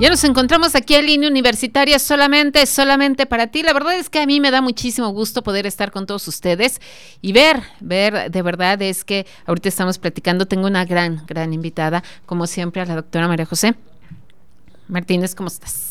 [0.00, 3.64] Ya nos encontramos aquí en línea universitaria solamente, solamente para ti.
[3.64, 6.80] La verdad es que a mí me da muchísimo gusto poder estar con todos ustedes
[7.20, 12.04] y ver, ver, de verdad es que ahorita estamos platicando, tengo una gran, gran invitada,
[12.26, 13.74] como siempre, a la doctora María José
[14.86, 15.87] Martínez, ¿cómo estás?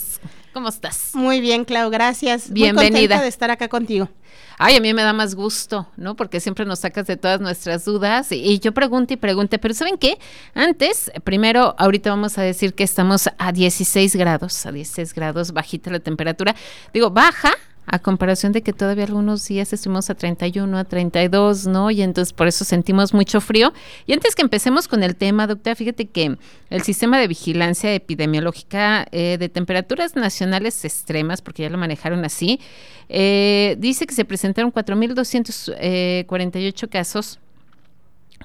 [0.58, 1.12] ¿Cómo estás?
[1.14, 2.52] Muy bien, Clau, gracias.
[2.52, 3.18] Bienvenida.
[3.18, 4.10] Muy de estar acá contigo.
[4.58, 6.16] Ay, a mí me da más gusto, ¿no?
[6.16, 10.00] Porque siempre nos sacas de todas nuestras dudas y, yo pregunto y pregunte, pero ¿saben
[10.00, 10.18] qué?
[10.56, 15.92] Antes, primero, ahorita vamos a decir que estamos a 16 grados, a 16 grados, bajita
[15.92, 16.56] la temperatura.
[16.92, 17.52] Digo, baja,
[17.88, 21.90] a comparación de que todavía algunos días estuvimos a 31, a 32, ¿no?
[21.90, 23.74] Y entonces por eso sentimos mucho frío.
[24.06, 26.38] Y antes que empecemos con el tema, doctora, fíjate que
[26.70, 32.60] el sistema de vigilancia epidemiológica eh, de temperaturas nacionales extremas, porque ya lo manejaron así,
[33.08, 37.40] eh, dice que se presentaron 4.248 eh, casos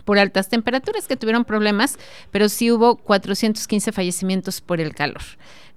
[0.05, 1.99] por altas temperaturas que tuvieron problemas,
[2.31, 5.23] pero sí hubo 415 fallecimientos por el calor.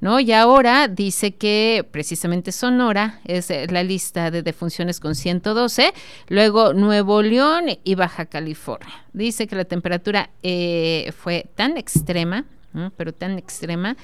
[0.01, 0.19] ¿No?
[0.19, 5.93] Y ahora dice que precisamente Sonora es eh, la lista de defunciones con 112,
[6.27, 9.05] luego Nuevo León y Baja California.
[9.13, 12.45] Dice que la temperatura eh, fue tan extrema,
[12.97, 13.95] pero tan extrema,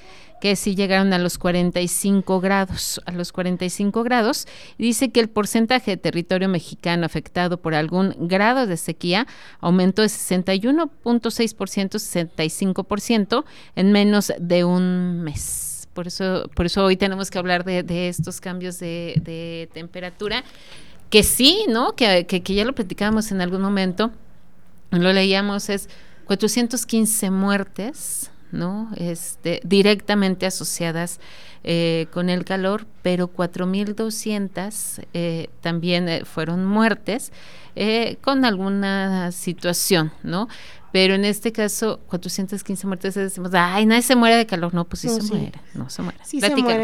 [0.41, 4.47] que sí llegaron a los 45 grados, a los 45 grados.
[4.77, 9.27] Dice que el porcentaje de territorio mexicano afectado por algún grado de sequía
[9.59, 15.87] aumentó de 61.6% a 65% en menos de un mes.
[15.93, 20.43] Por eso, por eso hoy tenemos que hablar de, estos cambios de, temperatura,
[21.09, 21.95] que sí, ¿no?
[21.95, 24.11] Que, que, que ya lo platicábamos en algún momento,
[24.89, 25.89] lo leíamos, es
[26.25, 28.91] 415 muertes ¿no?
[28.95, 31.19] Este, directamente asociadas
[31.63, 37.31] eh, con el calor, pero 4.200 eh, también eh, fueron muertes
[37.75, 40.47] eh, con alguna situación, ¿no?
[40.91, 44.73] Pero en este caso, 415 muertes, decimos, ay, nadie se muere de calor.
[44.73, 46.17] No, pues sí se muere, no se muere.
[46.23, 46.83] Sí se muere.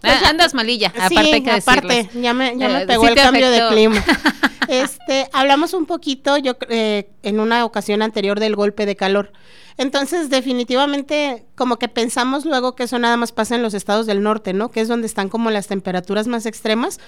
[0.00, 4.04] Pues andas malilla, aparte que aparte, ya me, ya me pegó el cambio de clima.
[4.68, 9.32] este, hablamos un poquito, yo en una ocasión anterior del golpe de calor.
[9.78, 14.22] Entonces, definitivamente, como que pensamos luego que eso nada más pasa en los estados del
[14.22, 14.70] norte, ¿no?
[14.70, 16.98] Que es donde están como las temperaturas más extremas.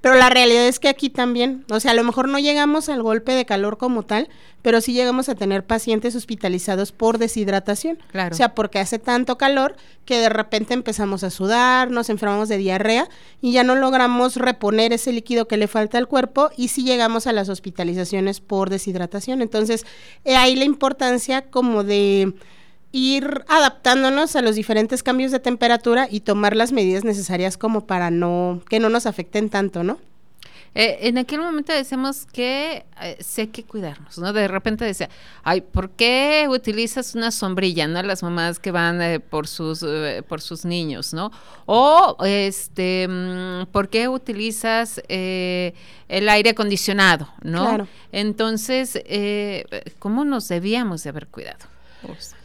[0.00, 3.02] Pero la realidad es que aquí también, o sea, a lo mejor no llegamos al
[3.02, 4.28] golpe de calor como tal,
[4.62, 7.98] pero sí llegamos a tener pacientes hospitalizados por deshidratación.
[8.10, 8.34] Claro.
[8.34, 12.56] O sea, porque hace tanto calor que de repente empezamos a sudar, nos enfermamos de
[12.56, 13.08] diarrea
[13.42, 17.26] y ya no logramos reponer ese líquido que le falta al cuerpo y sí llegamos
[17.26, 19.42] a las hospitalizaciones por deshidratación.
[19.42, 19.84] Entonces,
[20.24, 22.32] ahí la importancia como de
[22.92, 28.10] ir adaptándonos a los diferentes cambios de temperatura y tomar las medidas necesarias como para
[28.10, 29.98] no que no nos afecten tanto, ¿no?
[30.72, 34.32] Eh, en aquel momento decimos que eh, sé que cuidarnos, ¿no?
[34.32, 35.10] De repente decía,
[35.42, 38.00] ay, ¿por qué utilizas una sombrilla, no?
[38.04, 39.84] Las mamás que van eh, por sus
[40.28, 41.32] por sus niños, ¿no?
[41.66, 47.66] O este, mm, ¿por qué utilizas el aire acondicionado, no?
[47.66, 47.88] Claro.
[48.12, 48.96] Entonces,
[49.98, 51.66] ¿cómo nos debíamos de haber cuidado?
[52.02, 52.36] Pues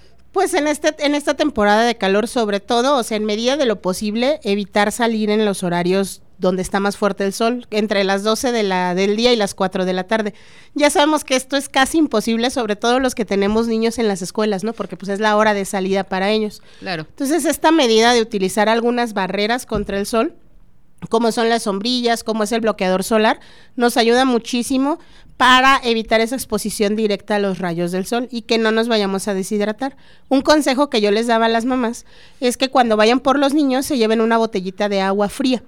[0.54, 3.82] en este en esta temporada de calor sobre todo, o sea, en medida de lo
[3.82, 8.52] posible evitar salir en los horarios donde está más fuerte el sol, entre las 12
[8.52, 10.34] de la, del día y las 4 de la tarde.
[10.74, 14.22] Ya sabemos que esto es casi imposible, sobre todo los que tenemos niños en las
[14.22, 14.74] escuelas, ¿no?
[14.74, 16.62] Porque pues es la hora de salida para ellos.
[16.80, 17.06] Claro.
[17.10, 20.34] Entonces, esta medida de utilizar algunas barreras contra el sol,
[21.10, 23.40] como son las sombrillas, como es el bloqueador solar,
[23.76, 25.00] nos ayuda muchísimo
[25.38, 29.28] para evitar esa exposición directa a los rayos del sol y que no nos vayamos
[29.28, 29.98] a deshidratar.
[30.30, 32.06] Un consejo que yo les daba a las mamás
[32.40, 35.64] es que cuando vayan por los niños se lleven una botellita de agua fría.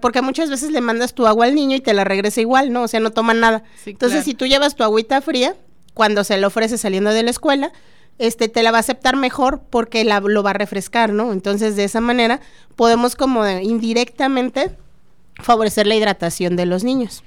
[0.00, 2.82] porque muchas veces le mandas tu agua al niño y te la regresa igual, ¿no?
[2.82, 3.64] O sea, no toma nada.
[3.84, 5.54] Entonces, si tú llevas tu agüita fría,
[5.92, 7.72] cuando se le ofrece saliendo de la escuela,
[8.18, 11.32] este te la va a aceptar mejor porque la, lo va a refrescar, ¿no?
[11.32, 12.40] Entonces, de esa manera
[12.76, 14.70] podemos como indirectamente
[15.42, 17.22] favorecer la hidratación de los niños.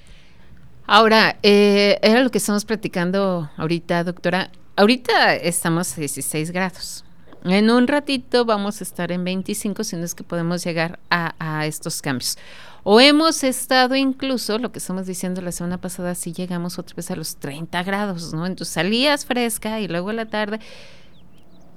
[0.88, 4.50] Ahora, eh, era lo que estamos platicando ahorita, doctora.
[4.78, 7.04] Ahorita estamos a 16 grados.
[7.44, 11.66] En un ratito vamos a estar en 25, si no es que podemos llegar a,
[11.66, 12.38] estos cambios.
[12.84, 17.12] O hemos estado incluso, lo que estamos diciendo la semana pasada, si llegamos otra vez
[17.12, 18.45] a los 30 grados, ¿no?
[18.45, 20.60] Entonces salías fresca y luego a la tarde.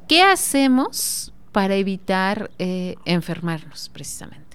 [0.08, 4.50] ¿Qué hacemos para evitar eh, enfermarnos precisamente?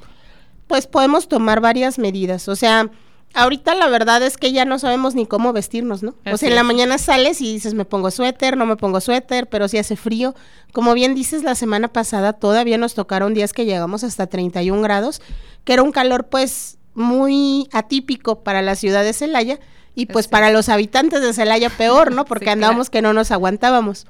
[0.67, 2.47] pues podemos tomar varias medidas.
[2.47, 2.89] O sea,
[3.33, 6.15] ahorita la verdad es que ya no sabemos ni cómo vestirnos, ¿no?
[6.31, 9.47] o sea, en la mañana sales y dices, me pongo suéter, no me pongo suéter,
[9.47, 10.35] pero si hace frío.
[10.73, 15.21] Como bien dices, la semana pasada todavía nos tocaron días que llegamos hasta 31 grados,
[15.63, 19.59] que era un calor pues muy atípico para la ciudad de Celaya
[19.95, 22.25] y pues para los habitantes de Celaya peor, ¿no?
[22.25, 24.07] Porque andábamos que no nos aguantábamos.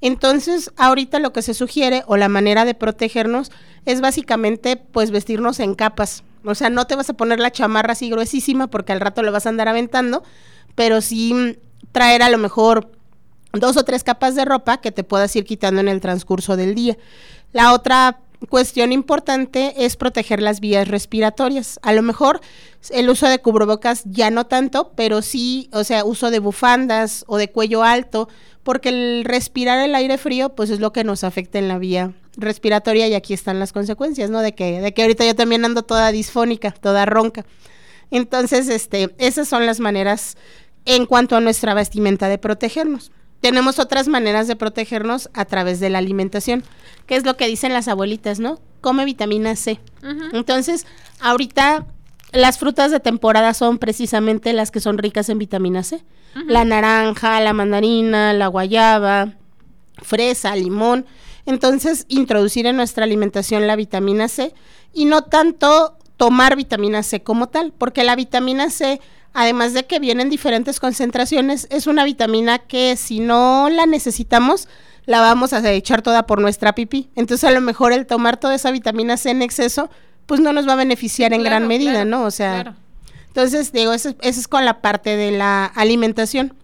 [0.00, 3.50] Entonces, ahorita lo que se sugiere o la manera de protegernos
[3.86, 7.92] es básicamente pues vestirnos en capas, o sea, no te vas a poner la chamarra
[7.92, 10.22] así gruesísima porque al rato lo vas a andar aventando,
[10.74, 12.92] pero sí mm, traer a lo mejor
[13.52, 16.74] dos o tres capas de ropa que te puedas ir quitando en el transcurso del
[16.74, 16.96] día.
[17.52, 21.80] La otra cuestión importante es proteger las vías respiratorias.
[21.82, 22.40] A lo mejor
[22.90, 27.38] el uso de cubrebocas ya no tanto, pero sí, o sea, uso de bufandas o
[27.38, 28.28] de cuello alto,
[28.62, 32.12] porque el respirar el aire frío, pues es lo que nos afecta en la vía
[32.36, 34.40] respiratoria y aquí están las consecuencias, ¿no?
[34.40, 37.44] De que, de que ahorita yo también ando toda disfónica, toda ronca.
[38.10, 40.36] Entonces, este, esas son las maneras
[40.84, 43.10] en cuanto a nuestra vestimenta de protegernos.
[43.40, 46.64] Tenemos otras maneras de protegernos a través de la alimentación,
[47.06, 48.60] que es lo que dicen las abuelitas, ¿no?
[48.80, 49.78] Come vitamina C.
[50.32, 50.86] Entonces,
[51.20, 51.86] ahorita
[52.32, 56.02] las frutas de temporada son precisamente las que son ricas en vitamina C.
[56.46, 59.32] La naranja, la mandarina, la guayaba,
[60.02, 61.06] fresa, limón.
[61.46, 64.52] Entonces, introducir en nuestra alimentación la vitamina C
[64.92, 69.00] y no tanto tomar vitamina C como tal, porque la vitamina C,
[69.32, 74.68] además de que viene en diferentes concentraciones, es una vitamina que si no la necesitamos,
[75.04, 77.10] la vamos a echar toda por nuestra pipí.
[77.14, 79.88] Entonces, a lo mejor el tomar toda esa vitamina C en exceso,
[80.26, 82.24] pues no nos va a beneficiar en gran medida, ¿no?
[82.24, 82.76] O sea,
[83.28, 86.54] entonces, digo, eso, eso es con la parte de la alimentación.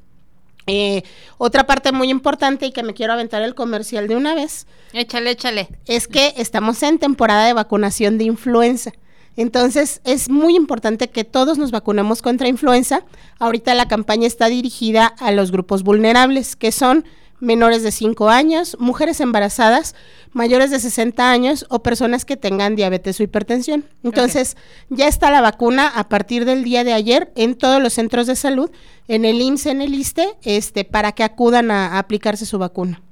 [0.67, 1.03] Eh,
[1.38, 4.67] otra parte muy importante y que me quiero aventar el comercial de una vez.
[4.93, 5.69] Échale, échale.
[5.87, 8.93] Es que estamos en temporada de vacunación de influenza.
[9.37, 13.05] Entonces es muy importante que todos nos vacunemos contra influenza.
[13.38, 17.05] Ahorita la campaña está dirigida a los grupos vulnerables, que son
[17.43, 19.97] menores de 5 años, mujeres embarazadas,
[20.33, 23.85] mayores de 60 años o personas que tengan diabetes o hipertensión.
[24.05, 24.56] Entonces,
[24.91, 28.37] ya está la vacuna a partir del día de ayer en todos los centros de
[28.37, 28.71] salud,
[29.09, 33.03] en el IMSS, en el ISTE, este, para que acudan a, aplicarse su vacuna.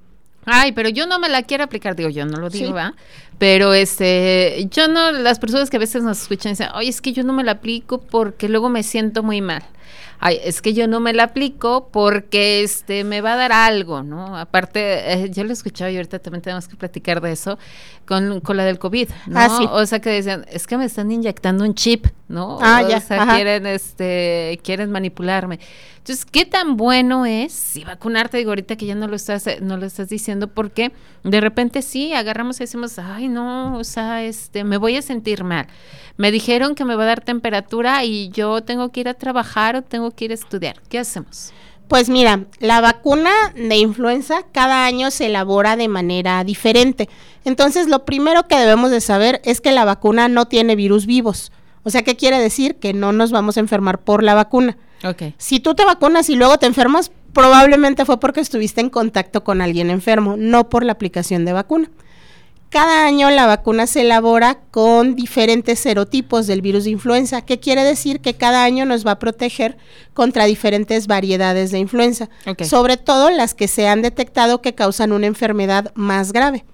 [0.46, 2.94] Ay, pero yo no me la quiero aplicar, digo yo, no lo digo, ¿va?
[3.38, 7.12] Pero este, yo no, las personas que a veces nos escuchan dicen, oye, es que
[7.12, 9.64] yo no me la aplico porque luego me siento muy mal
[10.20, 14.02] ay, es que yo no me la aplico porque este me va a dar algo,
[14.02, 14.36] ¿no?
[14.36, 17.58] Aparte, eh, yo lo escuchaba y ahorita también tenemos que platicar de eso
[18.06, 19.40] con, con la del COVID, ¿no?
[19.40, 22.58] Ah, o sea, que decían, es que me están inyectando un chip, ¿no?
[22.60, 25.58] Ah, o sea, quieren, este, quieren manipularme.
[25.98, 28.38] Entonces, ¿qué tan bueno es si vacunarte?
[28.38, 30.92] Digo, ahorita que ya no lo estás, no lo estás diciendo, porque
[31.24, 35.44] de repente sí, agarramos y decimos, ay, no, o sea, este, me voy a sentir
[35.44, 35.66] mal.
[36.20, 39.74] Me dijeron que me va a dar temperatura y yo tengo que ir a trabajar
[39.74, 40.82] o tengo que ir a estudiar.
[40.90, 41.54] ¿Qué hacemos?
[41.88, 47.08] Pues mira, la vacuna de influenza cada año se elabora de manera diferente.
[47.46, 51.52] Entonces, lo primero que debemos de saber es que la vacuna no tiene virus vivos.
[51.84, 52.74] O sea, ¿qué quiere decir?
[52.74, 54.76] Que no nos vamos a enfermar por la vacuna.
[55.38, 59.62] Si tú te vacunas y luego te enfermas, probablemente fue porque estuviste en contacto con
[59.62, 61.90] alguien enfermo, no por la aplicación de vacuna.
[62.70, 67.82] Cada año la vacuna se elabora con diferentes serotipos del virus de influenza, que quiere
[67.82, 69.76] decir que cada año nos va a proteger
[70.14, 72.30] contra diferentes variedades de influenza,
[72.62, 76.64] sobre todo las que se han detectado que causan una enfermedad más grave.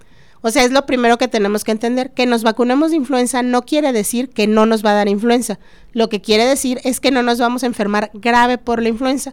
[0.42, 3.62] O sea, es lo primero que tenemos que entender, que nos vacunemos de influenza no
[3.62, 5.58] quiere decir que no nos va a dar influenza.
[5.92, 9.32] Lo que quiere decir es que no nos vamos a enfermar grave por la influenza.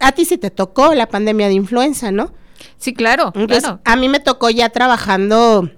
[0.00, 2.32] A ti sí te tocó la pandemia de influenza, ¿no?
[2.78, 3.80] Sí, claro, claro.
[3.84, 5.70] A mí me tocó ya trabajando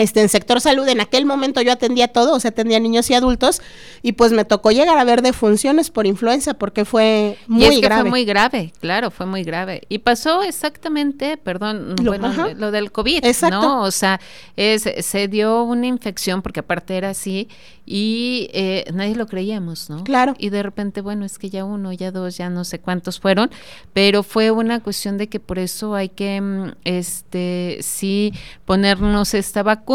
[0.00, 3.14] este, en sector salud, en aquel momento yo atendía todo, o sea, atendía niños y
[3.14, 3.62] adultos,
[4.02, 7.80] y pues me tocó llegar a ver defunciones por influenza porque fue muy y es
[7.80, 8.02] grave.
[8.02, 9.82] Fue muy grave, claro, fue muy grave.
[9.88, 13.60] Y pasó exactamente, perdón, lo, bueno, lo del COVID, Exacto.
[13.60, 13.82] ¿no?
[13.82, 14.20] O sea,
[14.56, 17.48] es, se dio una infección, porque aparte era así,
[17.92, 20.04] y eh, nadie lo creíamos, ¿no?
[20.04, 20.34] Claro.
[20.38, 23.50] Y de repente, bueno, es que ya uno, ya dos, ya no sé cuántos fueron,
[23.92, 28.32] pero fue una cuestión de que por eso hay que, mm, este, sí,
[28.64, 29.89] ponernos esta vacuna.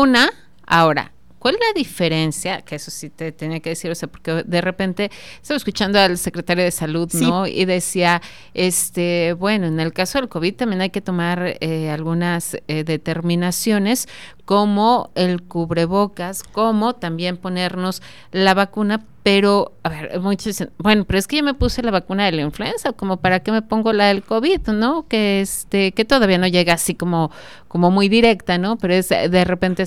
[0.67, 1.13] Ahora,
[1.45, 2.63] ¿Cuál es la diferencia?
[2.63, 6.17] Que eso sí te tenía que decir, o sea, porque de repente estaba escuchando al
[6.17, 7.45] secretario de salud, ¿no?
[7.45, 8.19] Y decía,
[8.55, 14.07] este, bueno, en el caso del COVID también hay que tomar eh, algunas eh, determinaciones
[14.45, 21.19] como el cubrebocas, como también ponernos la vacuna, pero, a ver, muchos dicen, bueno, pero
[21.19, 23.93] es que yo me puse la vacuna de la influenza, como para qué me pongo
[23.93, 25.07] la del COVID, ¿no?
[25.07, 27.29] Que este, que todavía no llega así como,
[27.67, 28.77] como muy directa, ¿no?
[28.77, 29.85] Pero es de repente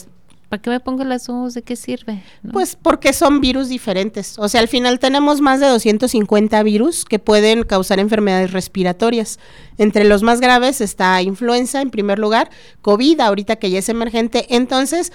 [0.48, 1.52] ¿Para qué me pongo las dos?
[1.52, 2.22] ¿De qué sirve?
[2.52, 4.38] Pues porque son virus diferentes.
[4.38, 9.38] O sea, al final tenemos más de 250 virus que pueden causar enfermedades respiratorias.
[9.76, 12.50] Entre los más graves está influenza en primer lugar,
[12.80, 14.46] COVID ahorita que ya es emergente.
[14.56, 15.12] Entonces,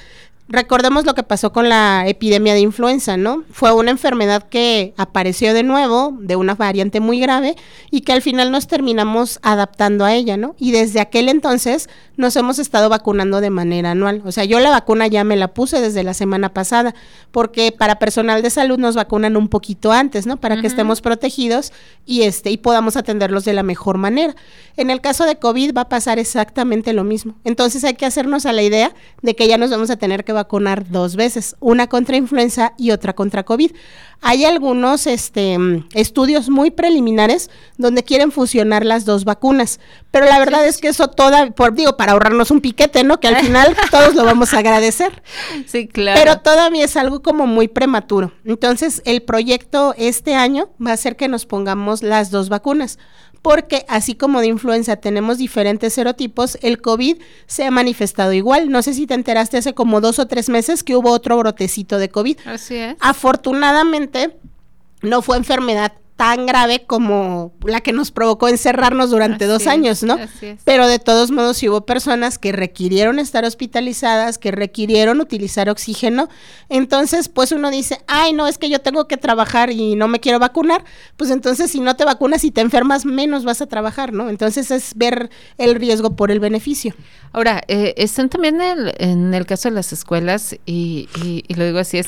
[0.53, 3.43] Recordemos lo que pasó con la epidemia de influenza, ¿no?
[3.50, 7.55] Fue una enfermedad que apareció de nuevo, de una variante muy grave,
[7.89, 10.53] y que al final nos terminamos adaptando a ella, ¿no?
[10.60, 14.22] Y desde aquel entonces nos hemos estado vacunando de manera anual.
[14.25, 16.93] O sea, yo la vacuna ya me la puse desde la semana pasada,
[17.31, 20.38] porque para personal de salud nos vacunan un poquito antes, ¿no?
[20.38, 21.74] Para que estemos protegidos
[22.05, 24.36] y este y podamos atenderlos de la mejor manera.
[24.77, 27.33] En el caso de COVID va a pasar exactamente lo mismo.
[27.43, 28.93] Entonces hay que hacernos a la idea
[29.24, 30.42] de que ya nos vamos a tener que vacunar
[30.89, 33.71] dos veces, una contra influenza y otra contra COVID.
[34.21, 35.57] Hay algunos este,
[35.93, 39.81] estudios muy preliminares donde quieren fusionar las dos vacunas,
[40.12, 43.19] pero la verdad es que eso toda, por, digo, para ahorrarnos un piquete, ¿no?
[43.19, 45.21] Que al final todos lo vamos a agradecer.
[45.65, 46.19] Sí, claro.
[46.21, 48.31] Pero todavía es algo como muy prematuro.
[48.45, 52.97] Entonces, el proyecto este año va a ser que nos pongamos las dos vacunas
[53.43, 58.69] porque así como de influenza tenemos diferentes serotipos, el COVID se ha manifestado igual.
[58.69, 62.00] No sé si te enteraste hace como dos o tres meses que hubo otro brotecito
[62.00, 62.39] de COVID.
[62.45, 62.95] Así es.
[63.01, 64.38] Afortunadamente,
[65.01, 70.17] no fue enfermedad tan grave como la que nos provocó encerrarnos durante dos años, ¿no?
[70.63, 76.29] Pero de todos modos sí hubo personas que requirieron estar hospitalizadas, que requirieron utilizar oxígeno.
[76.70, 80.20] Entonces, pues uno dice, ay, no, es que yo tengo que trabajar y no me
[80.20, 80.86] quiero vacunar.
[81.17, 84.29] Pues entonces, si no te vacunas y te enfermas, menos vas a trabajar, ¿no?
[84.29, 86.93] Entonces es ver el riesgo por el beneficio.
[87.32, 91.10] Ahora, eh, están también en el, caso de las escuelas, y,
[91.48, 92.08] y lo digo así, es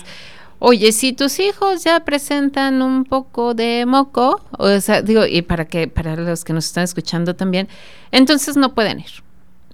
[0.60, 5.66] Oye, si tus hijos ya presentan un poco de moco, o sea, digo, y para
[5.66, 7.68] que para los que nos están escuchando también,
[8.12, 9.26] entonces no pueden ir.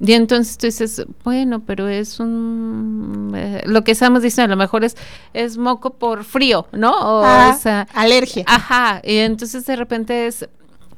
[0.03, 3.31] Y entonces tú dices, bueno, pero es un...
[3.35, 4.97] Eh, lo que estamos diciendo, a lo mejor es,
[5.33, 6.91] es moco por frío, ¿no?
[6.91, 8.43] O ah, alergia.
[8.47, 10.49] Ajá, y entonces de repente es,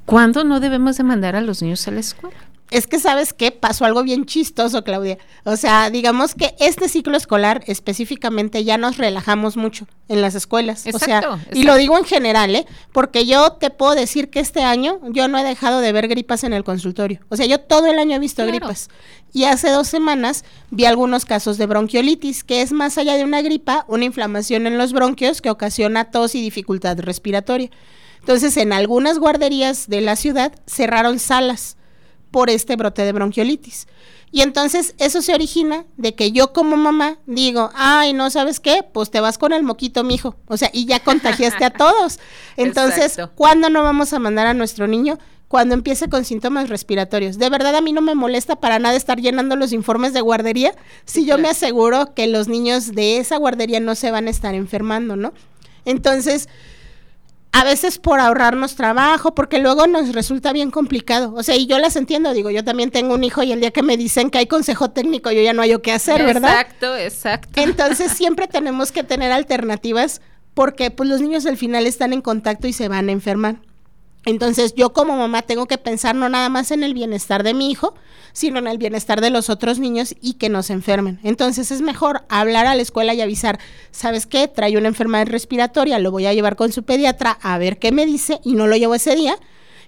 [0.06, 2.38] ¿cuándo no debemos de mandar a los niños a la escuela?
[2.74, 5.20] Es que sabes qué pasó algo bien chistoso, Claudia.
[5.44, 10.84] O sea, digamos que este ciclo escolar específicamente ya nos relajamos mucho en las escuelas.
[10.92, 12.66] o sea, y lo digo en general, ¿eh?
[12.92, 16.44] Porque yo te puedo decir que este año yo no he dejado de ver gripas
[16.44, 17.20] en el consultorio.
[17.30, 18.90] O sea, yo todo el año he visto gripas.
[19.32, 23.44] Y hace dos semanas vi algunos casos de bronquiolitis, que es más allá de una
[23.44, 27.70] gripa, una inflamación en los bronquios que ocasiona tos y dificultad respiratoria.
[28.20, 31.78] Entonces, en algunas guarderías de la ciudad cerraron salas
[32.34, 33.88] por este brote de bronquiolitis.
[34.32, 38.82] Y entonces eso se origina de que yo como mamá digo, ay, no sabes qué,
[38.82, 40.36] pues te vas con el moquito, mijo.
[40.48, 42.20] O sea, y ya contagiaste a todos.
[42.58, 45.20] Entonces, ¿cuándo no vamos a mandar a nuestro niño?
[45.48, 47.38] Cuando empiece con síntomas respiratorios.
[47.38, 50.74] De verdad a mí no me molesta para nada estar llenando los informes de guardería
[51.06, 54.56] si yo me aseguro que los niños de esa guardería no se van a estar
[54.56, 55.34] enfermando, ¿no?
[55.86, 56.50] Entonces,
[57.54, 61.34] a veces por ahorrarnos trabajo, porque luego nos resulta bien complicado.
[61.36, 63.70] O sea, y yo las entiendo, digo, yo también tengo un hijo y el día
[63.70, 66.50] que me dicen que hay consejo técnico, yo ya no hay o qué hacer, ¿verdad?
[66.50, 67.62] Exacto, exacto.
[67.62, 70.20] Entonces siempre tenemos que tener alternativas
[70.56, 73.58] porque pues los niños al final están en contacto y se van a enfermar.
[74.26, 77.70] Entonces yo como mamá tengo que pensar no nada más en el bienestar de mi
[77.70, 77.94] hijo,
[78.32, 81.20] sino en el bienestar de los otros niños y que no se enfermen.
[81.24, 83.60] Entonces es mejor hablar a la escuela y avisar,
[83.92, 84.48] ¿sabes qué?
[84.48, 88.06] Trae una enfermedad respiratoria, lo voy a llevar con su pediatra a ver qué me
[88.06, 89.36] dice y no lo llevo ese día.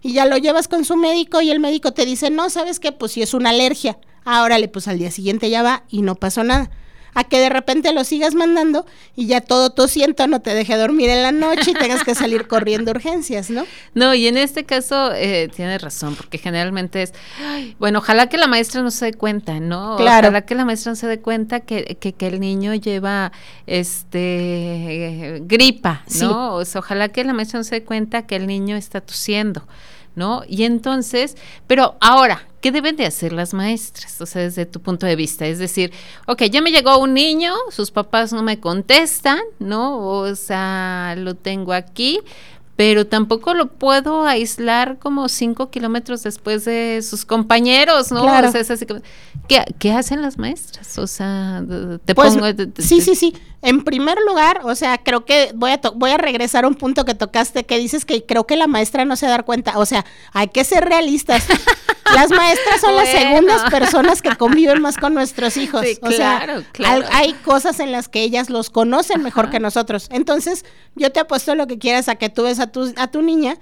[0.01, 2.92] Y ya lo llevas con su médico y el médico te dice, no, ¿sabes qué?
[2.92, 3.98] Pues si es una alergia.
[4.24, 6.70] Ahora le pues al día siguiente ya va y no pasó nada
[7.15, 11.10] a que de repente lo sigas mandando y ya todo siento no te deje dormir
[11.10, 13.65] en la noche y tengas que salir corriendo urgencias, ¿no?
[13.93, 17.13] No, y en este caso eh, tienes razón, porque generalmente es,
[17.79, 19.95] bueno, ojalá que la maestra no se dé cuenta, ¿no?
[19.95, 20.27] Claro.
[20.27, 23.31] Ojalá que la maestra no se dé cuenta que, que, que el niño lleva
[23.65, 26.55] este gripa, ¿no?
[26.55, 29.65] O sea, ojalá que la maestra no se dé cuenta que el niño está tosiendo.
[30.15, 30.43] ¿No?
[30.48, 31.36] Y entonces,
[31.67, 34.19] pero ahora, ¿qué deben de hacer las maestras?
[34.22, 35.91] O sea, desde tu punto de vista, es decir,
[36.27, 40.00] ok, ya me llegó un niño, sus papás no me contestan, ¿no?
[40.07, 42.22] O sea, lo tengo aquí,
[42.75, 48.24] pero tampoco lo puedo aislar como cinco kilómetros después de sus compañeros, ¿no?
[48.24, 48.50] Claro.
[48.50, 49.01] O sea, es así como,
[49.48, 50.98] ¿qué, hacen las maestras?
[50.98, 51.63] O sea,
[52.03, 52.48] te pues, pongo...
[52.77, 53.34] sí, sí, sí.
[53.65, 57.03] En primer lugar, o sea, creo que voy a, voy a regresar a un punto
[57.03, 59.79] que tocaste, que dices que creo que la maestra no se da cuenta.
[59.79, 61.45] O sea, hay que ser realistas.
[62.13, 65.84] Las maestras son las segundas personas que conviven más con nuestros hijos.
[66.01, 66.63] o sea,
[67.12, 70.07] hay cosas en las que ellas los conocen mejor que nosotros.
[70.12, 73.24] Entonces, yo te apuesto lo que quieras a que tú ves a tu, a tu
[73.24, 73.57] niña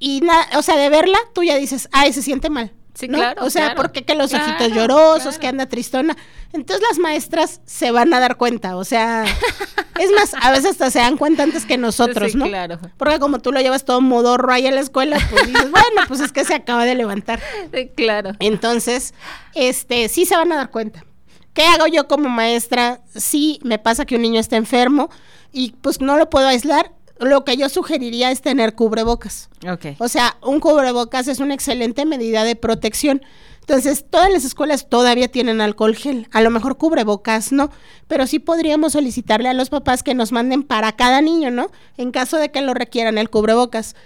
[0.00, 3.44] y, nada, o sea, de verla, tú ya dices, ay, se siente mal Sí, claro.
[3.44, 6.16] O sea, ¿por qué que los ojitos llorosos, que anda tristona?
[6.52, 9.24] Entonces las maestras se van a dar cuenta, o sea,
[10.00, 12.46] es más, a veces hasta se dan cuenta antes que nosotros, sí, ¿no?
[12.46, 12.78] claro.
[12.96, 16.20] Porque como tú lo llevas todo modorro ahí a la escuela, pues dices, bueno, pues
[16.20, 17.40] es que se acaba de levantar.
[17.72, 18.32] Sí, claro.
[18.38, 19.12] Entonces,
[19.54, 21.04] este, sí se van a dar cuenta.
[21.52, 23.00] ¿Qué hago yo como maestra?
[23.14, 25.10] Si me pasa que un niño está enfermo
[25.52, 29.48] y pues no lo puedo aislar, lo que yo sugeriría es tener cubrebocas.
[29.66, 29.96] Okay.
[29.98, 33.22] O sea, un cubrebocas es una excelente medida de protección.
[33.60, 36.28] Entonces, todas las escuelas todavía tienen alcohol gel.
[36.30, 37.70] A lo mejor cubrebocas no,
[38.06, 41.70] pero sí podríamos solicitarle a los papás que nos manden para cada niño, ¿no?
[41.96, 43.96] En caso de que lo requieran el cubrebocas.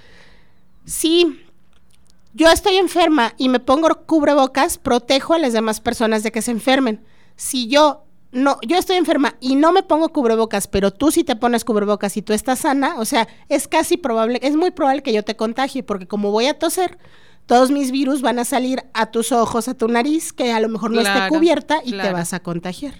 [0.86, 1.44] Si
[2.32, 6.52] yo estoy enferma y me pongo cubrebocas, protejo a las demás personas de que se
[6.52, 7.04] enfermen.
[7.36, 11.36] Si yo no, yo estoy enferma y no me pongo cubrebocas, pero tú sí te
[11.36, 15.12] pones cubrebocas y tú estás sana, o sea, es casi probable, es muy probable que
[15.12, 16.98] yo te contagie, porque como voy a toser,
[17.46, 20.68] todos mis virus van a salir a tus ojos, a tu nariz, que a lo
[20.68, 22.94] mejor no esté cubierta y te vas a contagiar.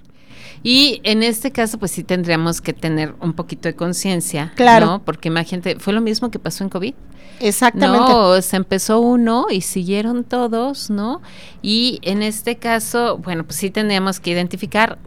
[0.62, 4.86] Y en este caso, pues sí tendríamos que tener un poquito de conciencia, claro.
[4.86, 5.02] ¿no?
[5.04, 6.94] Porque imagínate, fue lo mismo que pasó en COVID.
[7.38, 8.10] Exactamente.
[8.10, 11.22] No, se empezó uno y siguieron todos, ¿no?
[11.62, 14.98] Y en este caso, bueno, pues sí tendríamos que identificar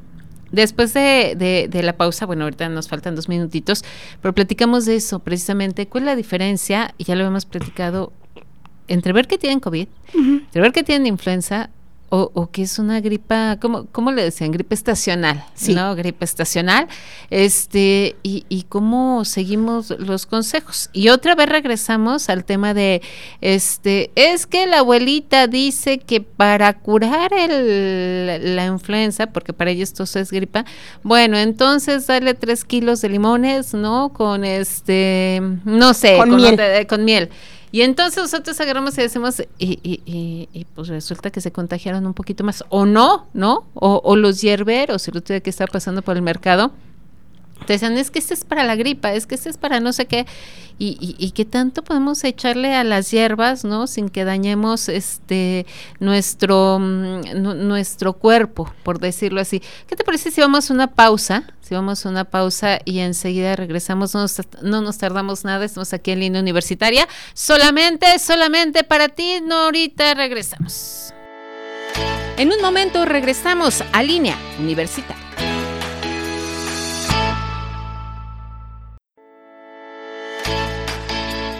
[0.53, 3.83] Después de, de, la pausa, bueno, ahorita nos faltan dos minutitos,
[4.21, 5.87] pero platicamos de eso precisamente.
[5.87, 6.93] ¿Cuál es la diferencia?
[6.99, 8.13] Y ya lo hemos platicado
[8.87, 11.71] entre ver que tienen COVID, entre ver que tienen influenza
[12.15, 14.51] o, o, que es una gripa, ¿cómo, cómo le decían?
[14.51, 15.73] Gripe estacional, sí.
[15.73, 15.95] ¿no?
[15.95, 16.87] Gripe estacional.
[17.31, 20.91] Este, y, y cómo seguimos los consejos.
[20.93, 23.01] Y otra vez regresamos al tema de,
[23.41, 29.81] este, es que la abuelita dice que para curar el, la influenza, porque para ella
[29.81, 30.65] esto es gripa,
[31.01, 34.13] bueno, entonces dale tres kilos de limones, ¿no?
[34.13, 36.85] Con este, no sé, con, miel.
[36.87, 37.31] con miel.
[37.73, 42.13] Y entonces nosotros agarramos y decimos, y, y, y, pues resulta que se contagiaron un
[42.13, 43.65] poquito más, o no, ¿no?
[43.73, 46.71] O, o los hierberos, el otro día que estaba pasando por el mercado,
[47.63, 49.93] te decían, es que este es para la gripa, es que este es para no
[49.93, 50.25] sé qué,
[50.79, 53.85] y, y, qué tanto podemos echarle a las hierbas, ¿no?
[53.85, 55.65] Sin que dañemos este
[55.99, 59.61] nuestro, nuestro cuerpo, por decirlo así.
[59.87, 61.43] ¿Qué te parece si vamos a una pausa?
[61.61, 65.93] Si vamos a una pausa y enseguida regresamos, no nos, no nos tardamos nada, estamos
[65.93, 71.13] aquí en línea universitaria, solamente, solamente para ti, no ahorita regresamos.
[72.37, 75.22] En un momento regresamos a línea universitaria.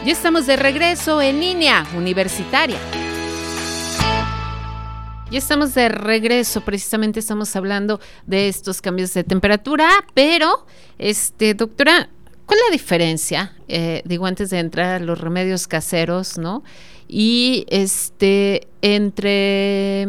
[0.06, 2.78] Ya estamos de regreso en línea universitaria.
[5.32, 10.66] Ya estamos de regreso, precisamente estamos hablando de estos cambios de temperatura, pero,
[11.00, 12.10] este, doctora,
[12.46, 13.54] ¿cuál es la diferencia?
[13.70, 16.66] Eh, digo, antes de entrar a los remedios caseros, ¿no?
[17.08, 20.02] Y este, entre,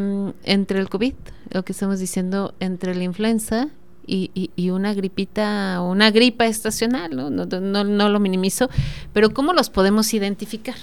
[0.43, 1.15] entre el COVID,
[1.51, 3.69] lo que estamos diciendo, entre la influenza
[4.07, 7.31] y, y, y, una gripita, una gripa estacional, ¿no?
[7.31, 8.69] No, no, no lo minimizo,
[9.13, 10.77] pero ¿cómo los podemos identificar?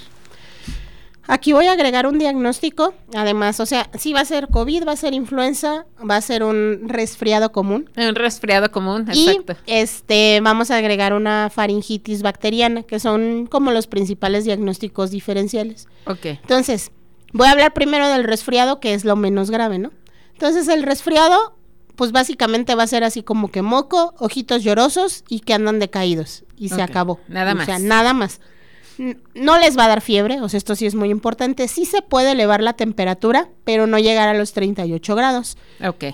[1.28, 4.92] Aquí voy a agregar un diagnóstico, además, o sea, sí va a ser COVID, va
[4.92, 7.88] a ser influenza, va a ser un resfriado común.
[7.96, 9.54] Un resfriado común, exacto.
[9.64, 15.86] Y este, vamos a agregar una faringitis bacteriana, que son como los principales diagnósticos diferenciales.
[16.06, 16.26] Ok.
[16.26, 16.90] Entonces,
[17.32, 19.92] voy a hablar primero del resfriado, que es lo menos grave, ¿no?
[20.32, 21.56] Entonces, el resfriado
[21.96, 26.44] pues básicamente va a ser así como que moco, ojitos llorosos y que andan decaídos.
[26.56, 26.76] Y okay.
[26.76, 27.20] se acabó.
[27.28, 27.64] Nada más.
[27.64, 28.40] O sea, nada más.
[29.34, 31.66] No les va a dar fiebre, o sea, esto sí es muy importante.
[31.68, 35.56] Sí se puede elevar la temperatura, pero no llegar a los 38 grados.
[35.84, 36.04] Ok.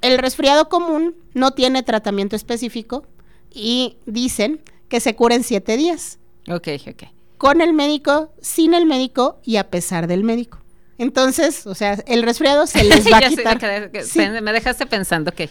[0.00, 3.04] El resfriado común no tiene tratamiento específico
[3.52, 6.18] y dicen que se cura en siete días.
[6.48, 7.02] Ok, ok.
[7.36, 10.58] Con el médico, sin el médico y a pesar del médico.
[10.98, 13.60] Entonces, o sea, el resfriado se les va a quitar.
[13.60, 14.42] Sé, me, sí.
[14.42, 15.48] me, dejaste pensando que.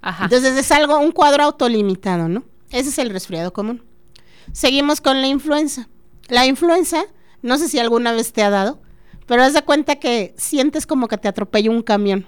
[0.00, 0.24] Ajá.
[0.24, 2.44] Entonces es algo, un cuadro autolimitado, ¿no?
[2.70, 3.82] Ese es el resfriado común.
[4.52, 5.88] Seguimos con la influenza.
[6.28, 7.04] La influenza,
[7.42, 8.80] no sé si alguna vez te ha dado,
[9.26, 12.26] pero haz de cuenta que sientes como que te atropella un camión.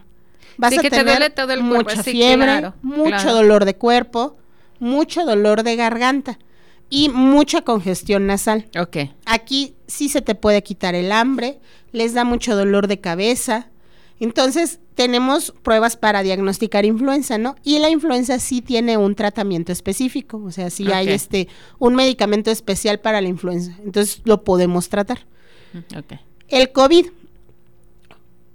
[0.56, 2.02] Vas sí, a que tener te duele todo el mucha cuerpo.
[2.02, 3.34] Sí, fiebre, claro, mucho claro.
[3.34, 4.38] dolor de cuerpo,
[4.78, 6.38] mucho dolor de garganta
[6.90, 8.68] y mucha congestión nasal.
[8.78, 8.96] Ok.
[9.24, 11.60] Aquí sí se te puede quitar el hambre,
[11.92, 13.68] les da mucho dolor de cabeza.
[14.18, 17.56] Entonces, tenemos pruebas para diagnosticar influenza, ¿no?
[17.62, 21.48] Y la influenza sí tiene un tratamiento específico, o sea, sí hay este
[21.78, 23.74] un medicamento especial para la influenza.
[23.82, 25.26] Entonces, lo podemos tratar.
[25.96, 26.18] Ok.
[26.48, 27.06] El COVID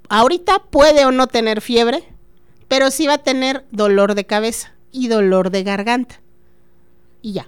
[0.09, 2.03] ahorita puede o no tener fiebre,
[2.67, 6.21] pero sí va a tener dolor de cabeza y dolor de garganta.
[7.21, 7.47] Y ya.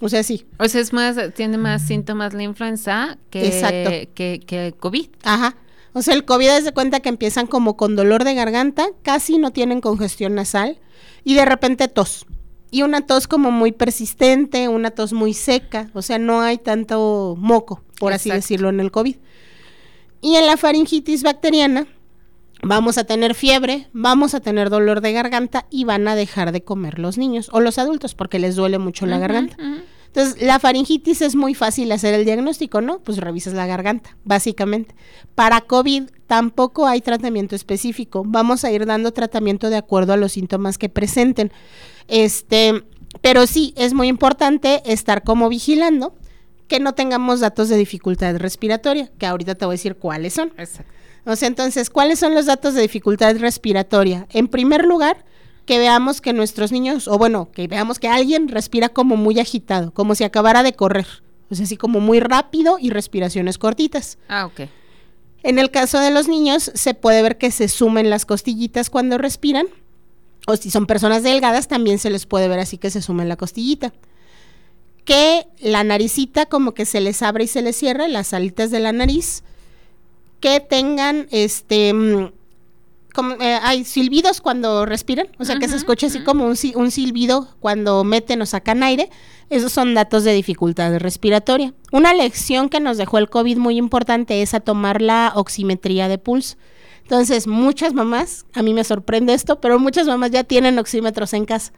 [0.00, 0.46] O sea, sí.
[0.58, 3.90] O sea, es más, tiene más síntomas la influenza que, Exacto.
[4.14, 5.08] que, que el COVID.
[5.22, 5.56] Ajá.
[5.92, 9.38] O sea, el COVID es de cuenta que empiezan como con dolor de garganta, casi
[9.38, 10.78] no tienen congestión nasal
[11.24, 12.26] y de repente tos.
[12.70, 17.34] Y una tos como muy persistente, una tos muy seca, o sea, no hay tanto
[17.38, 19.16] moco, por así decirlo, en el COVID.
[20.20, 21.86] Y en la faringitis bacteriana,
[22.68, 26.62] vamos a tener fiebre, vamos a tener dolor de garganta y van a dejar de
[26.62, 29.56] comer los niños o los adultos porque les duele mucho la garganta.
[30.06, 33.00] Entonces, la faringitis es muy fácil hacer el diagnóstico, ¿no?
[33.00, 34.94] Pues revisas la garganta, básicamente.
[35.34, 38.22] Para COVID tampoco hay tratamiento específico.
[38.26, 41.52] Vamos a ir dando tratamiento de acuerdo a los síntomas que presenten.
[42.08, 42.84] Este,
[43.20, 46.14] pero sí, es muy importante estar como vigilando
[46.66, 50.52] que no tengamos datos de dificultad respiratoria, que ahorita te voy a decir cuáles son.
[50.56, 50.95] Exacto.
[51.26, 54.26] O sea, entonces, ¿cuáles son los datos de dificultad respiratoria?
[54.30, 55.24] En primer lugar,
[55.66, 59.92] que veamos que nuestros niños, o bueno, que veamos que alguien respira como muy agitado,
[59.92, 61.06] como si acabara de correr.
[61.50, 64.18] O sea, así como muy rápido y respiraciones cortitas.
[64.28, 64.68] Ah, ok.
[65.42, 69.18] En el caso de los niños, se puede ver que se sumen las costillitas cuando
[69.18, 69.66] respiran.
[70.46, 73.36] O si son personas delgadas, también se les puede ver así que se sumen la
[73.36, 73.92] costillita
[75.06, 78.80] que la naricita como que se les abre y se les cierra, las alitas de
[78.80, 79.44] la nariz,
[80.40, 82.30] que tengan este mm,
[83.16, 86.90] como, eh, hay silbidos cuando respiran, o sea que se escucha así como un, un,
[86.90, 89.08] silbido cuando meten o sacan aire,
[89.48, 91.72] esos son datos de dificultad respiratoria.
[91.92, 96.18] Una lección que nos dejó el COVID muy importante es a tomar la oximetría de
[96.18, 96.56] pulso.
[97.04, 101.46] Entonces, muchas mamás, a mí me sorprende esto, pero muchas mamás ya tienen oxímetros en
[101.46, 101.72] casa.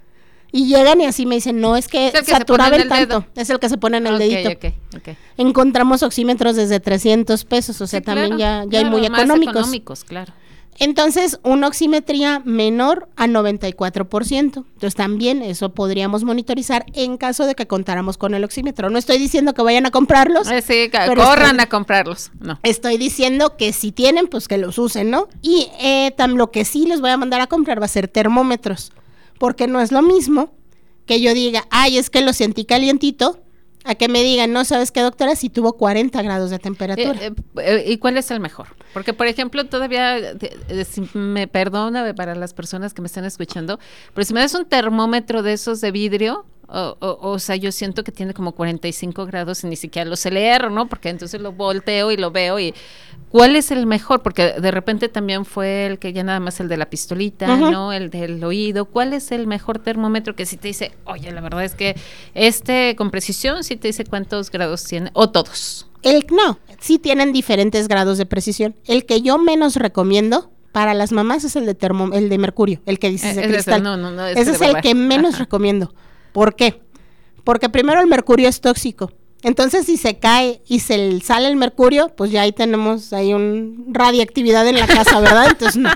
[0.50, 3.26] Y llegan y así me dicen, no, es que, saturaba el tanto.
[3.34, 4.50] Es el que se pone en el dedito.
[5.36, 9.56] Encontramos oxímetros desde 300 pesos, o sea, también ya, ya hay muy económicos.
[9.56, 10.04] económicos.
[10.04, 10.32] claro.
[10.80, 14.30] Entonces, una oximetría menor a 94%.
[14.30, 18.88] Entonces, también eso podríamos monitorizar en caso de que contáramos con el oxímetro.
[18.88, 20.48] No estoy diciendo que vayan a comprarlos.
[20.48, 22.30] Eh, sí, corran a comprarlos.
[22.38, 22.60] No.
[22.62, 25.28] Estoy diciendo que si tienen, pues que los usen, ¿no?
[25.42, 28.92] Y eh, lo que sí les voy a mandar a comprar va a ser termómetros
[29.38, 30.52] porque no es lo mismo
[31.06, 33.40] que yo diga, ay, es que lo sentí calientito,
[33.84, 37.18] a que me digan, no sabes qué doctora, si tuvo 40 grados de temperatura.
[37.18, 38.68] Eh, eh, ¿Y cuál es el mejor?
[38.92, 40.18] Porque, por ejemplo, todavía,
[41.14, 43.78] me perdona para las personas que me están escuchando,
[44.12, 48.04] pero si me das un termómetro de esos de vidrio, o, o, sea, yo siento
[48.04, 50.86] que tiene como 45 grados y ni siquiera lo sé leer, ¿no?
[50.86, 52.74] Porque entonces lo volteo y lo veo y
[53.30, 54.22] ¿cuál es el mejor?
[54.22, 57.92] Porque de repente también fue el que ya nada más el de la pistolita, ¿no?
[57.94, 58.84] El del oído.
[58.84, 61.96] ¿Cuál es el mejor termómetro que si te dice, oye, la verdad es que
[62.34, 65.86] este con precisión sí te dice cuántos grados tiene o todos?
[66.02, 68.76] El no, sí tienen diferentes grados de precisión.
[68.86, 72.82] El que yo menos recomiendo para las mamás es el de termo, el de mercurio,
[72.84, 73.82] el que dices de eh, cristal.
[73.82, 75.94] no, no, no, ese es el que menos recomiendo.
[76.32, 76.82] ¿Por qué?
[77.44, 79.12] Porque primero el mercurio es tóxico.
[79.42, 83.86] Entonces, si se cae y se sale el mercurio, pues ya ahí tenemos ahí un
[83.90, 85.46] radiactividad en la casa, ¿verdad?
[85.48, 85.90] Entonces, no.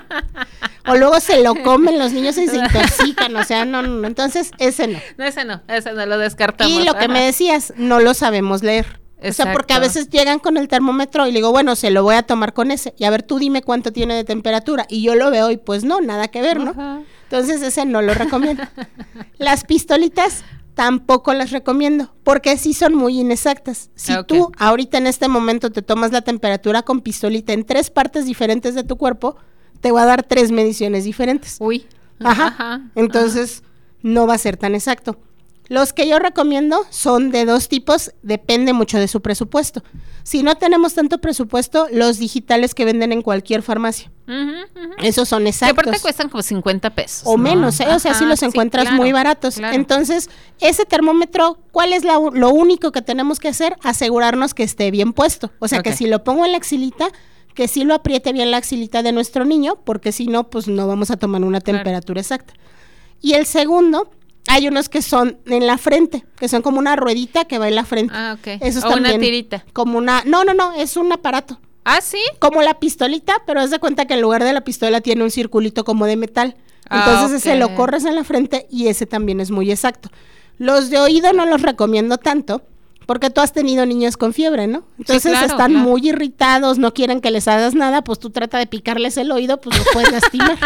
[0.86, 4.50] O luego se lo comen los niños y se intoxican, o sea, no, no, entonces
[4.58, 4.98] ese no.
[5.16, 6.72] No, ese no, ese no lo descartamos.
[6.72, 9.00] Y lo que me decías, no lo sabemos leer.
[9.24, 12.02] O sea, porque a veces llegan con el termómetro y le digo, bueno, se lo
[12.02, 12.94] voy a tomar con ese.
[12.98, 14.86] Y a ver, tú dime cuánto tiene de temperatura.
[14.88, 17.04] Y yo lo veo y pues no, nada que ver, ¿no?
[17.32, 18.62] Entonces ese no lo recomiendo.
[19.38, 23.90] Las pistolitas tampoco las recomiendo, porque sí son muy inexactas.
[23.94, 28.26] Si tú ahorita en este momento te tomas la temperatura con pistolita en tres partes
[28.26, 29.36] diferentes de tu cuerpo,
[29.80, 31.56] te va a dar tres mediciones diferentes.
[31.58, 31.86] Uy.
[32.20, 32.82] Ajá.
[32.94, 33.62] Entonces,
[34.02, 35.18] no va a ser tan exacto.
[35.68, 39.82] Los que yo recomiendo son de dos tipos, depende mucho de su presupuesto.
[40.22, 44.10] Si no tenemos tanto presupuesto, los digitales que venden en cualquier farmacia.
[44.98, 45.76] Esos son exactos.
[45.76, 47.22] Que aparte cuestan como 50 pesos.
[47.26, 47.86] O menos, ¿eh?
[47.88, 49.58] o sea, si los encuentras muy baratos.
[49.58, 53.76] Entonces, ese termómetro, ¿cuál es lo único que tenemos que hacer?
[53.82, 55.52] Asegurarnos que esté bien puesto.
[55.58, 57.08] O sea, que si lo pongo en la axilita,
[57.54, 60.86] que sí lo apriete bien la axilita de nuestro niño, porque si no, pues no
[60.86, 62.54] vamos a tomar una temperatura exacta.
[63.20, 64.10] Y el segundo
[64.48, 67.76] hay unos que son en la frente, que son como una ruedita que va en
[67.76, 68.12] la frente.
[68.16, 68.60] Ah, ok.
[68.60, 69.64] Esos o una tirita.
[69.72, 71.60] Como una, no, no, no, es un aparato.
[71.84, 72.20] Ah, sí.
[72.38, 75.30] Como la pistolita, pero haz de cuenta que en lugar de la pistola tiene un
[75.30, 76.56] circulito como de metal.
[76.88, 80.10] Ah, Entonces ese lo corres en la frente y ese también es muy exacto.
[80.58, 82.62] Los de oído no los recomiendo tanto,
[83.06, 84.84] porque tú has tenido niños con fiebre, ¿no?
[84.98, 89.16] Entonces están muy irritados, no quieren que les hagas nada, pues tú trata de picarles
[89.16, 90.58] el oído, pues los puedes lastimar.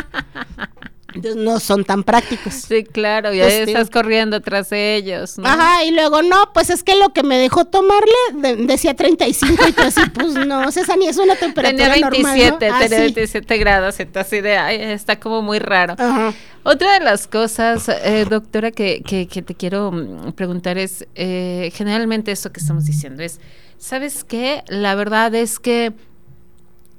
[1.14, 2.54] Entonces no son tan prácticos.
[2.54, 5.38] Sí, claro, y ahí estás corriendo tras ellos.
[5.38, 5.46] ¿no?
[5.48, 8.12] Ajá, y luego no, pues es que lo que me dejó tomarle
[8.58, 12.60] decía 35 y tú así, pues no, César, ni es una temperatura tenía 27, normal,
[12.60, 12.78] ¿no?
[12.78, 15.94] Tenía 27 ah, grados, entonces de, ay, está como muy raro.
[15.98, 16.34] Ajá.
[16.68, 21.70] Otra de las cosas, eh, doctora, que, que, que, te quiero mm, preguntar es, eh,
[21.72, 23.40] generalmente eso que estamos diciendo es,
[23.78, 24.64] ¿sabes qué?
[24.66, 25.92] La verdad es que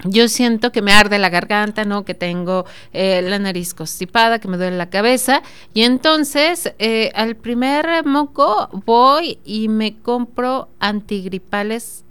[0.04, 2.06] yo siento que me arde la garganta, ¿no?
[2.06, 5.42] Que tengo eh, la nariz constipada, que me duele la cabeza.
[5.74, 12.04] Y entonces, eh, al primer moco voy y me compro antigripales.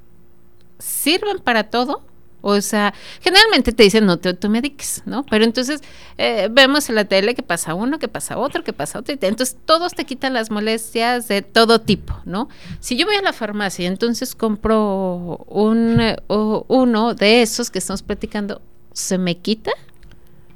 [0.78, 2.02] ¿Sirven para todo?
[2.48, 5.24] O sea, generalmente te dicen no te automediques, ¿no?
[5.24, 5.80] Pero entonces
[6.16, 9.16] eh, vemos en la tele que pasa uno, que pasa otro, que pasa otro.
[9.20, 12.48] Entonces todos te quitan las molestias de todo tipo, ¿no?
[12.78, 18.04] Si yo voy a la farmacia y entonces compro un, uno de esos que estamos
[18.04, 19.72] platicando, ¿se me quita?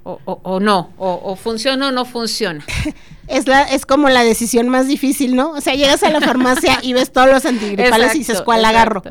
[0.05, 2.65] O, no, o, funciona o no funciona.
[3.27, 5.51] Es, la, es como la decisión más difícil, ¿no?
[5.51, 9.05] O sea, llegas a la farmacia y ves todos los antigripales y dices, ¿cuál agarro?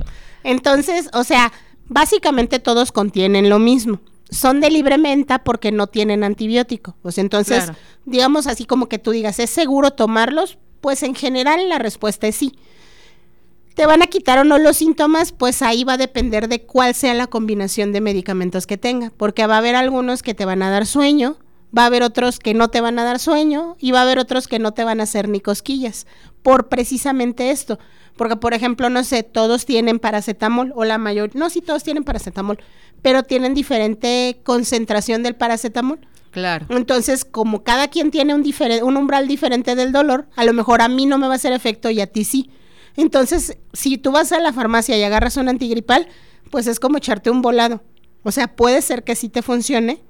[0.44, 1.54] Entonces, o sea,
[1.90, 4.00] básicamente todos contienen lo mismo.
[4.30, 6.96] Son de libre menta porque no tienen antibiótico.
[7.02, 7.72] Pues entonces,
[8.06, 10.58] digamos así como que tú digas, ¿es seguro tomarlos?
[10.82, 12.54] Pues en general la respuesta es sí.
[13.76, 15.32] ¿Te van a quitar o no los síntomas?
[15.32, 19.48] Pues ahí va a depender de cuál sea la combinación de medicamentos que tenga, porque
[19.48, 21.38] va a haber algunos que te van a dar sueño,
[21.76, 24.20] va a haber otros que no te van a dar sueño y va a haber
[24.20, 26.08] otros que no te van a hacer ni cosquillas,
[26.44, 27.80] por precisamente esto.
[28.20, 32.04] Porque, por ejemplo, no sé, todos tienen paracetamol o la mayor, no, sí, todos tienen
[32.04, 32.60] paracetamol,
[33.02, 36.06] pero tienen diferente concentración del paracetamol.
[36.32, 36.66] Claro.
[36.68, 38.44] Entonces, como cada quien tiene un,
[38.84, 41.54] un umbral diferente del dolor, a lo mejor a mí no me va a hacer
[41.54, 42.50] efecto y a ti sí.
[42.98, 46.10] Entonces, si tú vas a la farmacia y agarras un antigripal,
[46.52, 47.86] pues es como echarte un volado.
[48.24, 50.04] O sea, puede ser que sí te funcione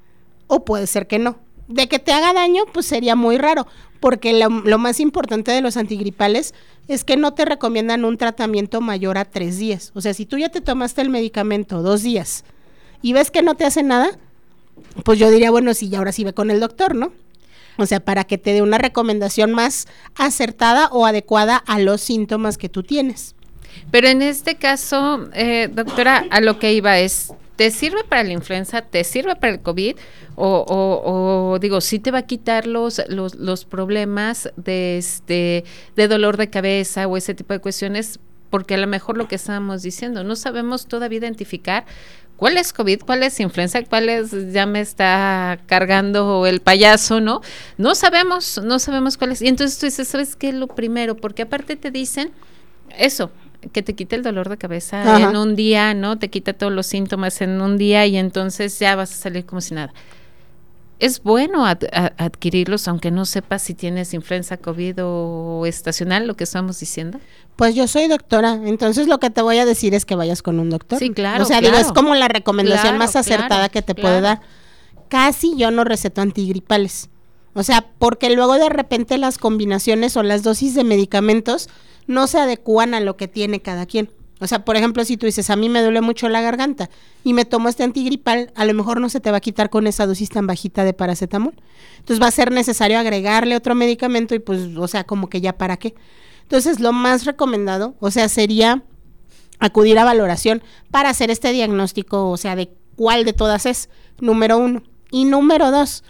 [0.48, 1.38] o puede ser que no.
[1.70, 3.68] De que te haga daño, pues sería muy raro,
[4.00, 6.54] porque lo, más importante de los antigripales
[6.88, 9.92] es que no te recomiendan un tratamiento mayor a tres días.
[9.94, 12.44] O sea, si tú ya te tomaste el medicamento dos días
[13.02, 14.18] y ves que no te hace nada,
[15.06, 17.12] pues yo diría, bueno, sí, ahora sí ve con el doctor, ¿no?
[17.78, 22.58] O sea, para que te dé una recomendación más acertada o adecuada a los síntomas
[22.58, 23.36] que tú tienes.
[23.92, 28.32] Pero en este caso, eh, doctora, a lo que iba es, ¿te sirve para la
[28.32, 28.82] influenza?
[28.84, 29.98] ¿Te sirve para el COVID?
[30.38, 35.66] O, digo, sí te va a quitar los, los, problemas de, este,
[35.98, 39.36] de dolor de cabeza o ese tipo de cuestiones, porque a lo mejor lo que
[39.36, 41.84] estábamos diciendo, no sabemos todavía identificar
[42.38, 47.42] cuál es COVID, cuál es influenza, cuál es, ya me está cargando el payaso, ¿no?
[47.78, 49.42] No sabemos, no sabemos cuál es.
[49.42, 51.18] Y entonces tú dices, ¿sabes qué es lo primero?
[51.18, 52.32] Porque aparte te dicen
[52.98, 53.32] eso,
[53.72, 56.18] que te quite el dolor de cabeza en un día, ¿no?
[56.18, 59.62] Te quita todos los síntomas en un día y entonces ya vas a salir como
[59.62, 59.94] si nada
[61.00, 66.80] es bueno adquirirlos aunque no sepas si tienes influenza, COVID o estacional, lo que estamos
[66.80, 67.20] diciendo?
[67.56, 70.60] Pues yo soy doctora, entonces lo que te voy a decir es que vayas con
[70.60, 71.00] un doctor.
[71.00, 71.44] Sí, claro.
[71.44, 74.42] O sea, digo, es como la recomendación más acertada que te puede dar.
[75.08, 77.10] Casi yo no receto antigripales.
[77.54, 81.70] O sea, porque luego de repente las combinaciones o las dosis de medicamentos
[82.10, 84.10] no se adecúan a lo que tiene cada quien.
[84.40, 86.90] O sea, por ejemplo, si tú dices, a mí me duele mucho la garganta
[87.24, 89.86] y me tomo este antigripal, a lo mejor no se te va a quitar con
[89.86, 91.54] esa dosis tan bajita de paracetamol.
[92.00, 95.54] Entonces va a ser necesario agregarle otro medicamento y pues, o sea, como que ya
[95.54, 95.94] para qué.
[96.42, 98.82] Entonces, lo más recomendado, o sea, sería
[99.60, 104.58] acudir a valoración para hacer este diagnóstico, o sea, de cuál de todas es, número
[104.58, 104.82] uno.
[105.12, 106.04] Y número dos,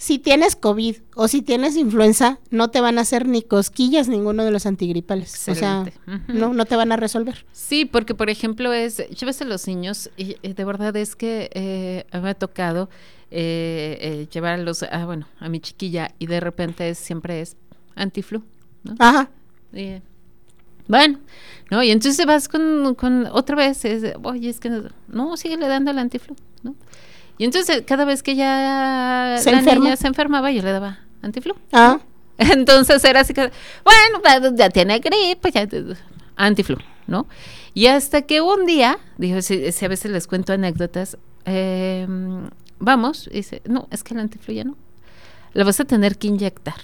[0.00, 4.46] si tienes COVID o si tienes influenza, no te van a hacer ni cosquillas ninguno
[4.46, 5.46] de los antigripales.
[5.46, 5.84] O sea,
[6.26, 7.44] no, no te van a resolver.
[7.52, 12.06] Sí, porque por ejemplo es, ves a los niños y, de verdad es que eh,
[12.18, 12.88] me ha tocado
[13.30, 17.58] eh, eh, llevar a los, ah, bueno, a mi chiquilla y de repente siempre es
[17.94, 18.42] antiflu,
[18.84, 18.94] ¿no?
[18.98, 19.28] Ajá.
[20.88, 21.18] bueno,
[21.70, 21.82] ¿no?
[21.82, 25.68] Y entonces vas con, con otra vez, es, oye, es que no, no, sigue le
[25.68, 26.74] dando el antiflu, ¿no?
[27.40, 31.54] Y entonces cada vez que ya la niña se enfermaba, yo le daba antiflu.
[31.72, 31.98] Ah.
[32.36, 33.50] Entonces era así que,
[33.82, 35.66] bueno, pues, ya tiene gripe, ya
[36.36, 36.76] antiflu,
[37.06, 37.26] ¿no?
[37.72, 43.36] Y hasta que un día, dijo, si, a veces les cuento anécdotas, em, vamos, y
[43.36, 44.76] dice, no, es que el antiflu ya no.
[45.54, 46.82] La vas a tener que inyectar.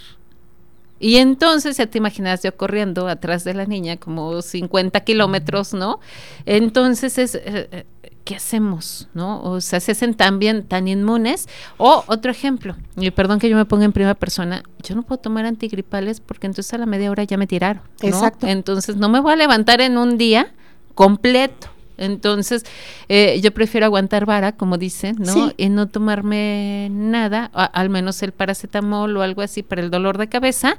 [0.98, 6.00] Y entonces ya te imaginas yo corriendo atrás de la niña como 50 kilómetros, ¿no?
[6.46, 7.84] Entonces es, eh, eh,
[8.26, 9.08] ¿qué hacemos?
[9.14, 9.40] ¿No?
[9.42, 11.48] O sea, se hacen también tan inmunes.
[11.78, 15.18] O otro ejemplo, y perdón que yo me ponga en primera persona, yo no puedo
[15.18, 17.82] tomar antigripales porque entonces a la media hora ya me tiraron.
[18.02, 18.48] Exacto.
[18.48, 20.52] Entonces no me voy a levantar en un día
[20.96, 21.68] completo.
[21.98, 22.64] Entonces,
[23.08, 25.52] eh, yo prefiero aguantar vara, como dicen, ¿no?
[25.56, 30.28] Y no tomarme nada, al menos el paracetamol o algo así para el dolor de
[30.28, 30.76] cabeza,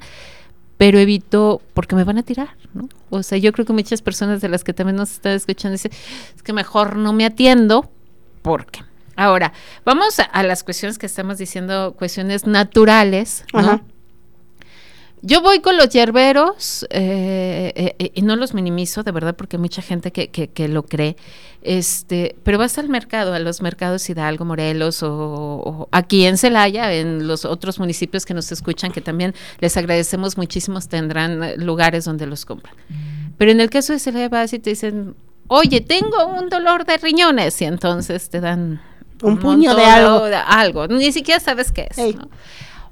[0.78, 2.88] pero evito porque me van a tirar, ¿no?
[3.10, 5.92] O sea, yo creo que muchas personas de las que también nos están escuchando dicen,
[6.34, 7.90] es que mejor no me atiendo
[8.42, 8.84] porque.
[9.16, 9.52] Ahora,
[9.84, 13.82] vamos a, las cuestiones que estamos diciendo, cuestiones naturales, ¿no?
[15.22, 19.56] Yo voy con los hierberos eh, eh, eh, y no los minimizo, de verdad, porque
[19.56, 21.16] hay mucha gente que, que, lo cree.
[21.62, 27.26] Este, pero vas al mercado, a los mercados Hidalgo, Morelos o, aquí en Celaya, en
[27.26, 32.44] los otros municipios que nos escuchan, que también les agradecemos muchísimo, tendrán lugares donde los
[32.44, 32.74] compran.
[33.36, 35.16] Pero en el caso de Celaya vas y te dicen,
[35.48, 38.80] oye, tengo un dolor de riñones y entonces te dan
[39.22, 40.24] un, puño de algo.
[40.46, 40.86] algo.
[40.86, 42.14] Ni siquiera sabes qué es.
[42.14, 42.28] ¿no?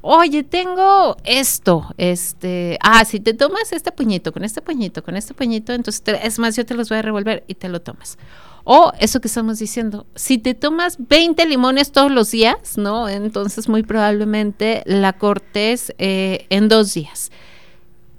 [0.07, 5.35] Oye, tengo esto, este, ah, si te tomas este puñito, con este puñito, con este
[5.35, 8.17] puñito, entonces, es más, yo te los voy a revolver y te lo tomas.
[8.63, 13.09] O eso que estamos diciendo, si te tomas 20 limones todos los días, ¿no?
[13.09, 17.31] Entonces muy probablemente la cortes eh, en dos días.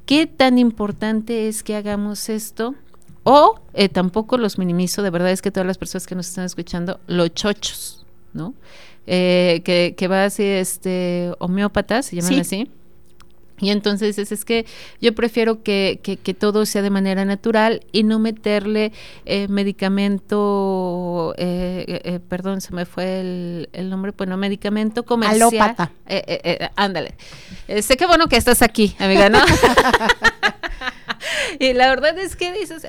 [0.06, 2.76] ¿Qué tan importante es que hagamos esto?
[3.24, 6.46] O eh, tampoco los minimizo, de verdad es que todas las personas que nos están
[6.46, 8.54] escuchando, los chochos, ¿no?
[9.10, 12.70] Eh, que, que va así, este, homeópatas, se llaman así.
[13.60, 14.68] Y entonces es, es que
[15.02, 18.92] yo prefiero que, que, todo sea de manera natural y no meterle
[19.26, 25.42] eh, medicamento, eh, perdón, se me fue el, el, nombre, bueno, medicamento comercial.
[25.42, 25.92] Alópata.
[26.76, 27.16] ándale.
[27.82, 29.40] sé que bueno que estás aquí, amiga, ¿no?
[31.60, 32.86] y la verdad es que dices,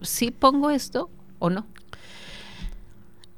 [0.00, 1.66] ¿sí pongo esto o no?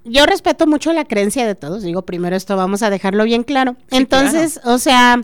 [0.05, 3.77] Yo respeto mucho la creencia de todos, digo, primero esto vamos a dejarlo bien claro.
[3.91, 5.21] Entonces, o sea,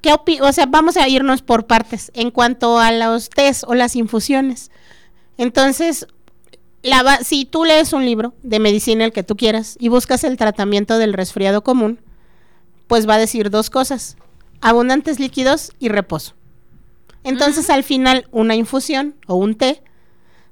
[0.00, 3.96] ¿qué o sea, vamos a irnos por partes en cuanto a los test o las
[3.96, 4.70] infusiones.
[5.36, 6.06] Entonces,
[6.82, 10.36] la si tú lees un libro de medicina el que tú quieras y buscas el
[10.36, 12.00] tratamiento del resfriado común,
[12.86, 14.16] pues va a decir dos cosas:
[14.60, 16.34] abundantes líquidos y reposo.
[17.24, 19.82] Entonces, al final, una infusión o un té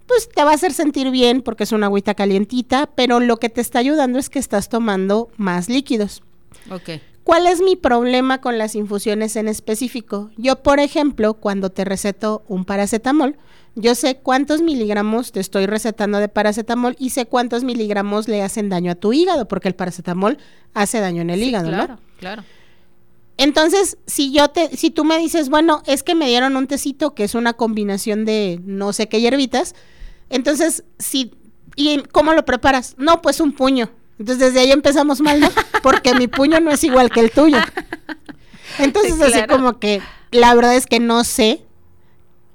[0.06, 3.48] pues te va a hacer sentir bien porque es una agüita calientita, pero lo que
[3.48, 6.22] te está ayudando es que estás tomando más líquidos.
[6.70, 7.00] Ok.
[7.24, 10.30] ¿Cuál es mi problema con las infusiones en específico?
[10.36, 13.38] Yo, por ejemplo, cuando te receto un paracetamol,
[13.74, 18.68] yo sé cuántos miligramos te estoy recetando de paracetamol y sé cuántos miligramos le hacen
[18.68, 20.36] daño a tu hígado, porque el paracetamol
[20.74, 22.44] hace daño en el hígado, claro, Claro,
[23.38, 27.14] Entonces, si yo te, si tú me dices, bueno, es que me dieron un tecito
[27.14, 29.74] que es una combinación de no sé qué hierbitas,
[30.30, 31.32] entonces, si,
[31.76, 32.94] ¿y cómo lo preparas?
[32.98, 33.90] No, pues un puño.
[34.18, 35.48] Entonces desde ahí empezamos mal, ¿no?
[35.82, 37.58] Porque mi puño no es igual que el tuyo.
[38.78, 41.64] Entonces así como que la verdad es que no sé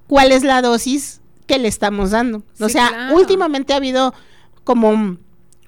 [0.08, 2.44] cuál es la dosis que le estamos dando.
[2.60, 4.14] o sea, últimamente ha habido
[4.64, 5.18] como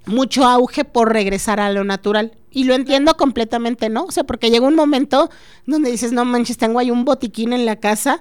[0.05, 2.33] mucho auge por regresar a lo natural.
[2.51, 4.03] Y lo entiendo completamente, ¿no?
[4.03, 5.29] O sea, porque llega un momento
[5.65, 8.19] donde dices, no manches, tengo ahí un botiquín en la casa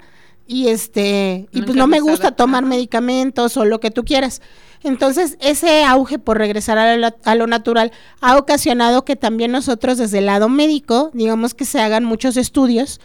[0.51, 4.43] y este y pues no me gusta tomar medicamentos o lo que tú quieras.
[4.83, 10.27] Entonces, ese auge por regresar a lo, natural ha ocasionado que también nosotros desde el
[10.27, 13.01] lado médico, digamos que se hagan muchos estudios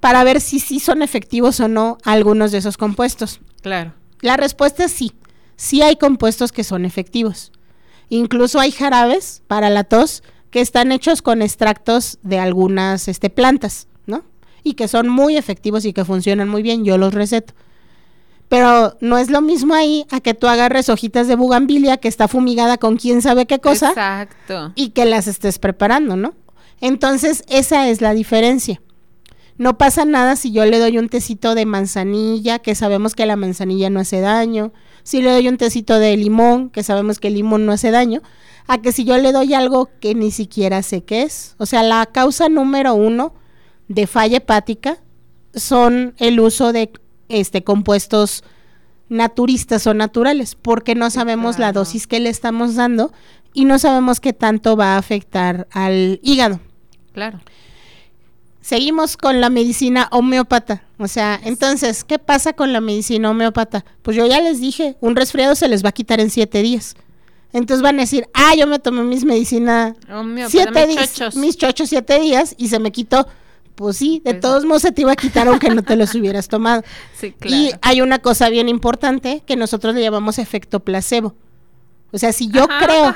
[0.00, 3.42] para ver si sí son efectivos o no algunos de esos compuestos.
[3.60, 3.92] Claro.
[4.22, 5.12] La respuesta es sí.
[5.56, 7.52] Sí hay compuestos que son efectivos.
[8.08, 13.88] Incluso hay jarabes para la tos que están hechos con extractos de algunas este, plantas
[14.62, 17.54] y que son muy efectivos y que funcionan muy bien, yo los receto.
[18.48, 22.28] Pero no es lo mismo ahí a que tú agarres hojitas de bugambilia que está
[22.28, 23.88] fumigada con quién sabe qué cosa.
[23.88, 24.72] Exacto.
[24.74, 26.34] Y que las estés preparando, ¿no?
[26.80, 28.82] Entonces, esa es la diferencia.
[29.56, 33.36] No pasa nada si yo le doy un tecito de manzanilla, que sabemos que la
[33.36, 34.72] manzanilla no hace daño.
[35.02, 38.20] Si le doy un tecito de limón, que sabemos que el limón no hace daño.
[38.66, 41.54] A que si yo le doy algo que ni siquiera sé qué es.
[41.58, 43.32] O sea, la causa número uno
[43.88, 44.98] de falla hepática
[45.54, 46.90] son el uso de
[47.28, 48.44] este compuestos
[49.08, 53.12] naturistas o naturales, porque no sabemos la dosis que le estamos dando
[53.52, 56.60] y no sabemos qué tanto va a afectar al hígado.
[57.12, 57.40] Claro.
[58.62, 60.84] Seguimos con la medicina homeópata.
[60.98, 63.84] O sea, entonces, ¿qué pasa con la medicina homeópata?
[64.02, 66.94] Pues yo ya les dije, un resfriado se les va a quitar en siete días.
[67.52, 69.94] Entonces van a decir, ah, yo me tomé mis medicina
[70.48, 73.26] siete días, mis chochos siete días y se me quitó
[73.74, 76.14] pues sí, de pues todos modos se te iba a quitar aunque no te los
[76.14, 76.82] hubieras tomado.
[77.14, 77.56] Sí, claro.
[77.56, 81.34] Y hay una cosa bien importante que nosotros le llamamos efecto placebo.
[82.12, 83.14] O sea, si yo creo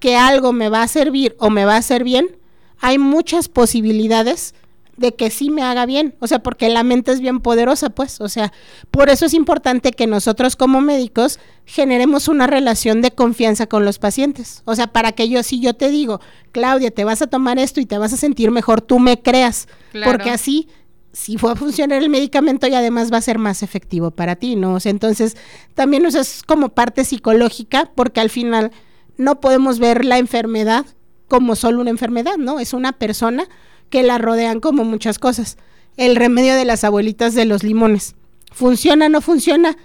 [0.00, 2.36] que algo me va a servir o me va a hacer bien,
[2.78, 4.54] hay muchas posibilidades
[4.96, 8.20] de que sí me haga bien, o sea, porque la mente es bien poderosa, pues,
[8.20, 8.52] o sea,
[8.90, 13.98] por eso es importante que nosotros como médicos generemos una relación de confianza con los
[13.98, 16.20] pacientes, o sea, para que yo, si yo te digo,
[16.52, 19.68] Claudia, te vas a tomar esto y te vas a sentir mejor, tú me creas,
[20.04, 20.68] porque así
[21.14, 24.56] si fue a funcionar el medicamento y además va a ser más efectivo para ti,
[24.56, 24.74] ¿no?
[24.74, 25.36] O sea, entonces
[25.74, 28.72] también eso es como parte psicológica, porque al final
[29.16, 30.84] no podemos ver la enfermedad
[31.28, 32.58] como solo una enfermedad, ¿no?
[32.58, 33.48] Es una persona
[33.90, 35.56] que la rodean como muchas cosas.
[35.96, 38.16] el remedio de las abuelitas de los limones.
[38.50, 39.76] ¿Funciona o no funciona?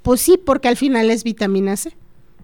[0.00, 1.94] Pues sí, porque al final es vitamina C.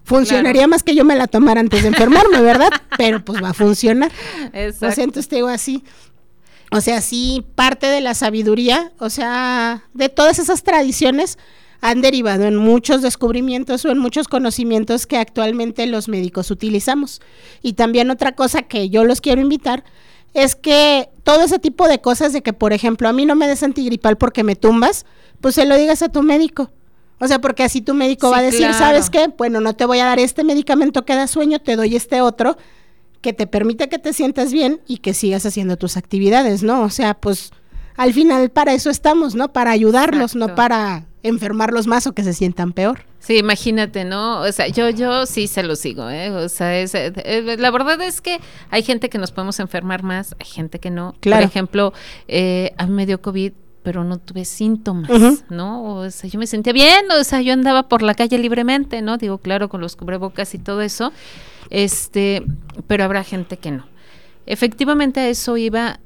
[0.03, 2.69] Funcionaría más que yo me la tomara antes de enfermarme, ¿verdad?
[2.97, 4.11] Pero pues va a funcionar.
[4.53, 4.87] Exacto.
[4.87, 5.83] O sea, entonces te digo así.
[6.71, 11.39] O sea, sí, parte de la sabiduría, o sea, de todas esas tradiciones
[11.81, 17.21] han derivado en muchos descubrimientos o en muchos conocimientos que actualmente los médicos utilizamos.
[17.61, 19.83] Y también otra cosa que yo los quiero invitar
[20.35, 23.47] es que todo ese tipo de cosas de que, por ejemplo, a mí no me
[23.47, 25.05] des antigripal porque me tumbas,
[25.41, 26.69] pues se lo digas a tu médico.
[27.19, 29.33] O sea, porque así tu médico va a decir, ¿sabes qué?
[29.37, 32.57] Bueno, no te voy a dar este medicamento que da sueño, te doy este otro
[33.21, 36.83] que te permite que te sientas bien y que sigas haciendo tus actividades, ¿no?
[36.83, 37.51] O sea, pues
[37.97, 39.53] al final para eso estamos, ¿no?
[39.53, 43.05] Para ayudarlos, no para enfermarlos más o que se sientan peor.
[43.19, 44.41] Sí, imagínate, ¿no?
[44.41, 46.29] O sea, yo, yo sí se lo sigo, ¿eh?
[46.29, 48.39] O sea, es, eh, eh, la verdad es que
[48.69, 51.15] hay gente que nos podemos enfermar más, hay gente que no.
[51.21, 51.41] Claro.
[51.41, 51.93] Por ejemplo,
[52.27, 55.11] eh, a mí me dio COVID pero no tuve síntomas,
[55.51, 55.83] ¿no?
[55.83, 59.17] O sea, yo me sentía bien, o sea, yo andaba por la calle libremente, ¿no?
[59.17, 61.13] Digo, claro, con los cubrebocas y todo eso,
[61.69, 62.43] este,
[62.87, 63.85] pero habrá gente que no.
[64.47, 65.99] Efectivamente a eso iba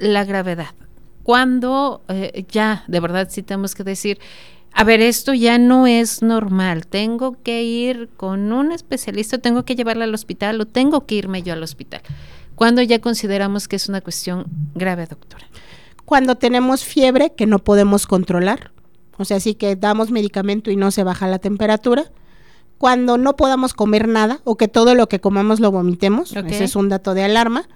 [0.00, 0.74] la gravedad.
[1.22, 4.18] Cuando eh, ya, de verdad, sí tenemos que decir,
[4.72, 9.74] a ver, esto ya no es normal, tengo que ir con un especialista, tengo que
[9.74, 12.02] llevarla al hospital o tengo que irme yo al hospital.
[12.54, 14.44] Cuando ya consideramos que es una cuestión
[14.74, 15.46] grave, doctora.
[16.04, 18.72] Cuando tenemos fiebre que no podemos controlar,
[19.16, 22.10] o sea, sí que damos medicamento y no se baja la temperatura,
[22.78, 26.76] cuando no podamos comer nada o que todo lo que comamos lo vomitemos, ese es
[26.76, 27.68] un dato de alarma,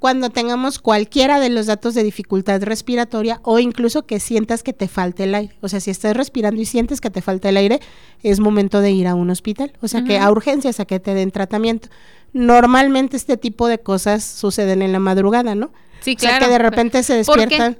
[0.00, 4.88] cuando tengamos cualquiera de los datos de dificultad respiratoria o incluso que sientas que te
[4.88, 5.54] falta el aire.
[5.60, 7.80] O sea, si estás respirando y sientes que te falta el aire,
[8.22, 9.74] es momento de ir a un hospital.
[9.82, 11.90] O sea, que a urgencias a que te den tratamiento.
[12.32, 15.70] Normalmente este tipo de cosas suceden en la madrugada, ¿no?
[16.00, 16.46] Sí, claro.
[16.46, 17.74] que de repente se despiertan.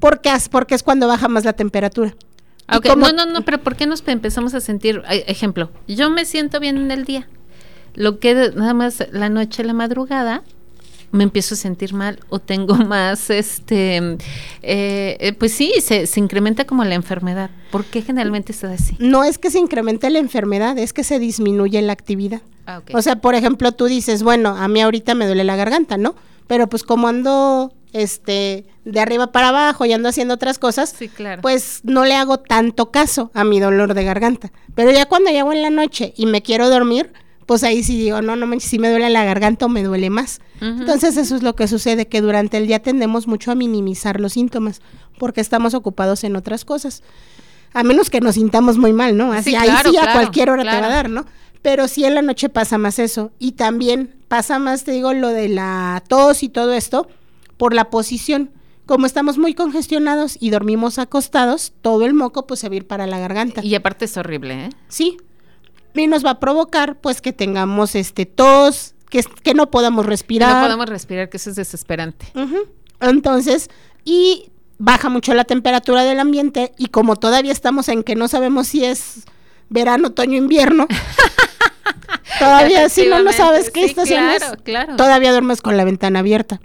[0.00, 0.30] ¿Por qué?
[0.50, 2.16] Porque, es cuando baja más la temperatura.
[2.68, 6.76] No, no, no, pero ¿por qué nos empezamos a sentir, ejemplo, yo me siento bien
[6.76, 7.28] en el día,
[7.94, 10.42] lo que nada más la noche, la madrugada,
[11.16, 14.16] me empiezo a sentir mal o tengo más, este, eh,
[15.20, 17.50] eh, pues sí, se, se, incrementa como la enfermedad.
[17.70, 18.96] ¿Por qué generalmente está así?
[18.98, 22.42] No es que se incremente la enfermedad, es que se disminuye la actividad.
[22.66, 25.96] Ah, o sea, por ejemplo, tú dices, bueno, a mí ahorita me duele la garganta,
[25.96, 26.14] ¿no?
[26.46, 30.94] pero pues como ando este de arriba para abajo y ando haciendo otras cosas,
[31.42, 34.52] pues no le hago tanto caso a mi dolor de garganta.
[34.74, 37.12] Pero ya cuando llego en la noche y me quiero dormir,
[37.46, 40.40] pues ahí sí digo, no, no si me duele la garganta o me duele más.
[40.60, 44.32] Entonces eso es lo que sucede, que durante el día tendemos mucho a minimizar los
[44.32, 44.80] síntomas,
[45.18, 47.02] porque estamos ocupados en otras cosas.
[47.72, 49.32] A menos que nos sintamos muy mal, ¿no?
[49.32, 51.24] Así ahí sí a cualquier hora te va a dar, ¿no?
[51.62, 53.32] Pero sí en la noche pasa más eso.
[53.38, 57.08] Y también pasa más, te digo, lo de la tos y todo esto
[57.56, 58.50] por la posición.
[58.86, 62.86] Como estamos muy congestionados y dormimos acostados, todo el moco pues se va a ir
[62.86, 63.64] para la garganta.
[63.64, 64.70] Y aparte es horrible, ¿eh?
[64.88, 65.18] Sí.
[65.96, 70.56] Y nos va a provocar pues que tengamos este tos, que, que no podamos respirar.
[70.56, 72.26] no podamos respirar, que eso es desesperante.
[73.00, 73.68] Entonces,
[74.04, 78.68] y baja mucho la temperatura del ambiente y como todavía estamos en que no sabemos
[78.68, 79.24] si es
[79.68, 80.86] verano, otoño, invierno,
[82.38, 84.42] todavía si no, no sabes qué estación es,
[84.96, 86.60] todavía duermes con la ventana abierta.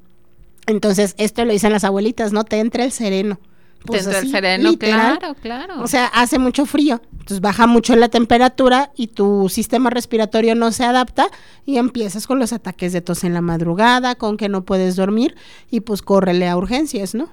[0.67, 2.43] Entonces, esto lo dicen las abuelitas, ¿no?
[2.43, 3.39] Te entra el sereno.
[3.85, 5.81] Pues el sereno, claro, claro.
[5.81, 10.71] O sea, hace mucho frío, entonces baja mucho la temperatura y tu sistema respiratorio no
[10.71, 11.27] se adapta
[11.65, 15.35] y empiezas con los ataques de tos en la madrugada, con que no puedes dormir
[15.69, 17.29] y pues córrele a urgencias, ¿no?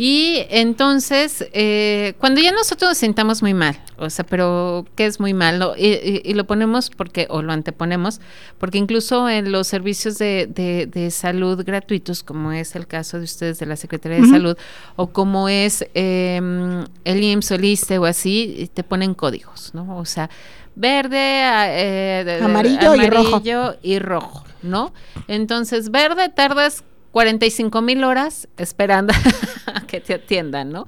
[0.00, 5.18] Y entonces, eh, cuando ya nosotros nos sentamos muy mal, o sea, pero ¿qué es
[5.18, 5.74] muy malo?
[5.76, 8.20] Y, lo ponemos porque, o lo anteponemos,
[8.58, 13.58] porque incluso en los servicios de, de, salud gratuitos, como es el caso de ustedes
[13.58, 14.56] de la Secretaría de Salud,
[14.94, 19.98] o como es em, el IMSS o el ISTE o así, te ponen códigos, ¿no?
[19.98, 20.30] O sea,
[20.76, 23.42] verde, eh, amarillo, y rojo.
[23.82, 24.92] y rojo, ¿no?
[25.26, 29.12] Entonces, verde tardas 45 mil horas esperando
[29.88, 30.86] que te atiendan, ¿no?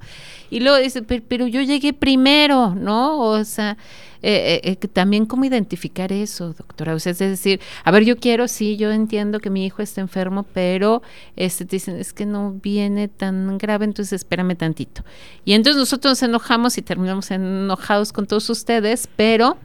[0.49, 3.19] Y luego dice, pero, yo llegué primero, ¿no?
[3.19, 3.77] O sea,
[4.21, 6.93] eh, eh, eh, también cómo identificar eso, doctora.
[6.93, 10.01] O sea, es decir, a ver, yo quiero, sí, yo entiendo que mi hijo está
[10.01, 11.01] enfermo, pero
[11.35, 15.03] este, te dicen, es que no viene tan grave, entonces espérame tantito.
[15.43, 19.57] Y entonces nosotros nos enojamos y terminamos enojados con todos ustedes, pero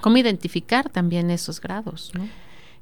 [0.00, 2.28] ¿cómo identificar también esos grados, ¿no?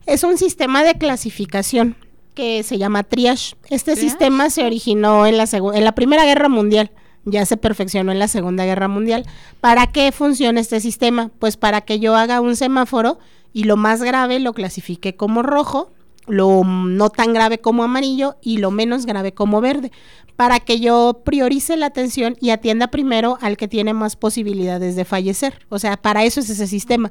[0.04, 1.96] Es un sistema de clasificación
[2.34, 3.56] que se llama triage.
[3.70, 6.90] Este sistema se originó en la, en la Primera Guerra Mundial,
[7.24, 9.26] ya se perfeccionó en la Segunda Guerra Mundial.
[9.60, 11.30] ¿Para qué funciona este sistema?
[11.38, 13.18] Pues para que yo haga un semáforo
[13.52, 15.92] y lo más grave lo clasifique como rojo
[16.26, 19.90] lo no tan grave como amarillo y lo menos grave como verde,
[20.36, 25.04] para que yo priorice la atención y atienda primero al que tiene más posibilidades de
[25.04, 25.66] fallecer.
[25.68, 27.10] O sea, para eso es ese sistema.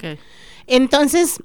[0.67, 1.41] Entonces,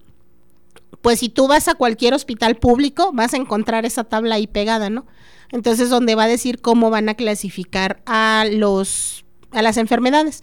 [1.03, 4.91] pues si tú vas a cualquier hospital público, vas a encontrar esa tabla ahí pegada,
[4.91, 5.07] ¿no?
[5.53, 10.43] Entonces, donde va a decir cómo van a clasificar a los a las enfermedades.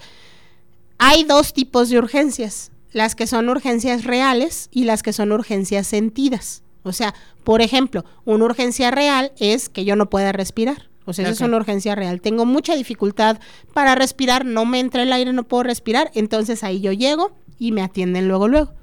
[0.98, 5.88] Hay dos tipos de urgencias, las que son urgencias reales y las que son urgencias
[5.88, 6.64] sentidas.
[6.84, 7.14] O sea,
[7.44, 10.90] por ejemplo, una urgencia real es que yo no pueda respirar.
[11.06, 12.22] O sea, esa es una urgencia real.
[12.22, 13.40] Tengo mucha dificultad
[13.74, 16.12] para respirar, no me entra el aire, no puedo respirar.
[16.14, 18.74] Entonces ahí yo llego y me atienden luego, luego.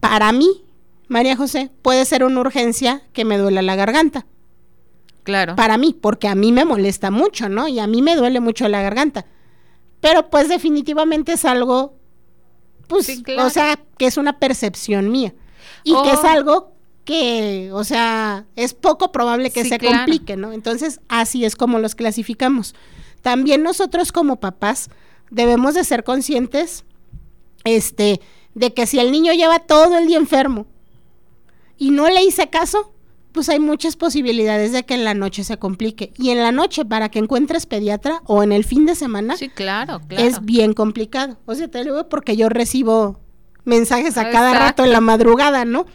[0.00, 0.64] Para mí,
[1.08, 4.26] María José, puede ser una urgencia que me duele la garganta.
[5.24, 5.56] Claro.
[5.56, 7.68] Para mí, porque a mí me molesta mucho, ¿no?
[7.68, 9.26] Y a mí me duele mucho la garganta.
[10.00, 11.96] Pero pues definitivamente es algo,
[12.86, 15.34] pues, o sea, que es una percepción mía.
[15.84, 16.28] Y que es oh.
[16.28, 16.72] algo
[17.04, 20.52] que, o sea, es poco probable que se complique, ¿no?
[20.52, 22.74] Entonces, así es como los clasificamos.
[23.22, 24.90] También nosotros como papás
[25.30, 26.84] debemos de ser conscientes,
[27.64, 28.20] este,
[28.58, 30.66] de que si el niño lleva todo el día enfermo
[31.76, 32.92] y no le hice caso,
[33.32, 36.12] pues hay muchas posibilidades de que en la noche se complique.
[36.18, 39.48] Y en la noche, para que encuentres pediatra o en el fin de semana, sí,
[39.48, 40.24] claro, claro.
[40.24, 41.38] es bien complicado.
[41.46, 43.20] O sea, te lo digo porque yo recibo
[43.64, 45.86] mensajes a cada rato en la madrugada, ¿no?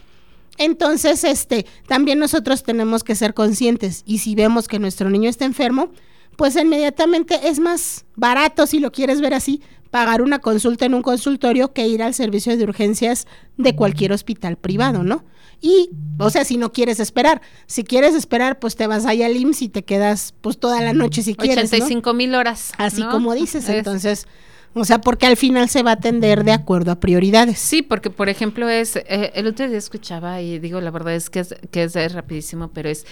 [0.56, 5.44] Entonces, este, también nosotros tenemos que ser conscientes y si vemos que nuestro niño está
[5.44, 5.90] enfermo,
[6.36, 9.60] pues inmediatamente es más barato, si lo quieres ver así,
[9.94, 14.56] pagar una consulta en un consultorio que ir al servicio de urgencias de cualquier hospital
[14.56, 15.24] privado, ¿no?
[15.60, 19.36] Y, o sea, si no quieres esperar, si quieres esperar, pues te vas allá al
[19.36, 21.72] IMSS y te quedas pues toda la noche si quieres.
[21.72, 22.72] 85 mil horas.
[22.76, 24.26] Así como dices, entonces...
[24.74, 27.58] O sea, porque al final se va a atender de acuerdo a prioridades.
[27.60, 31.30] Sí, porque por ejemplo es, eh, el otro día escuchaba y digo, la verdad es
[31.30, 33.06] que es, que es rapidísimo, pero es,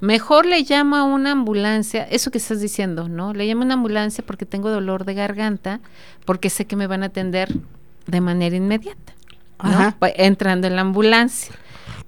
[0.00, 3.32] mejor le llamo a una ambulancia, eso que estás diciendo, ¿no?
[3.32, 5.80] Le llamo a una ambulancia porque tengo dolor de garganta,
[6.26, 7.48] porque sé que me van a atender
[8.06, 9.14] de manera inmediata,
[9.62, 9.94] ¿no?
[10.16, 11.54] Entrando en la ambulancia.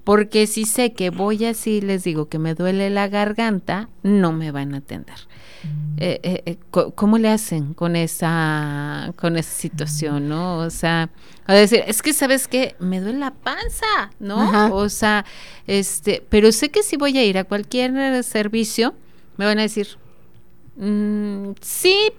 [0.09, 4.49] Porque si sé que voy así, les digo que me duele la garganta, no me
[4.49, 5.17] van a atender.
[5.97, 6.57] Eh, eh, eh
[6.95, 10.57] ¿Cómo le hacen con esa, con esa situación, no?
[10.57, 11.11] O sea,
[11.45, 14.73] a decir, es que sabes que me duele la panza, ¿no?
[14.73, 15.25] O sea,
[15.67, 18.95] este, pero sé que si voy a ir a cualquier servicio,
[19.37, 19.89] me van a decir,
[20.77, 22.13] mm, sí,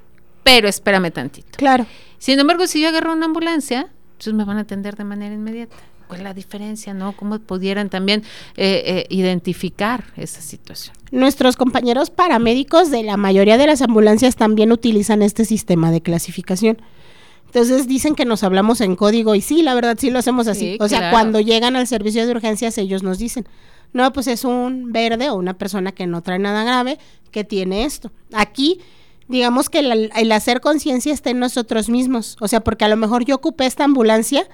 [0.45, 1.59] pero espérame tantito.
[1.59, 1.86] Claro.
[2.18, 5.74] Sin embargo, si yo agarro una ambulancia, entonces me van a atender de manera inmediata.
[6.11, 7.13] ¿Cuál es la diferencia, no?
[7.13, 8.25] ¿Cómo pudieran también
[8.57, 10.97] eh, eh, identificar esa situación?
[11.13, 16.83] Nuestros compañeros paramédicos de la mayoría de las ambulancias también utilizan este sistema de clasificación.
[17.47, 20.79] Entonces dicen que nos hablamos en código y sí, la verdad sí lo hacemos así.
[20.81, 23.47] o sea, cuando llegan al servicio de urgencias ellos nos dicen,
[23.93, 26.99] no, pues es un verde o una persona que no trae nada grave
[27.31, 28.11] que tiene esto.
[28.33, 28.81] Aquí
[29.31, 32.37] digamos que el, hacer conciencia está en nosotros mismos.
[32.41, 34.49] O sea, porque a lo mejor yo ocupé esta ambulancia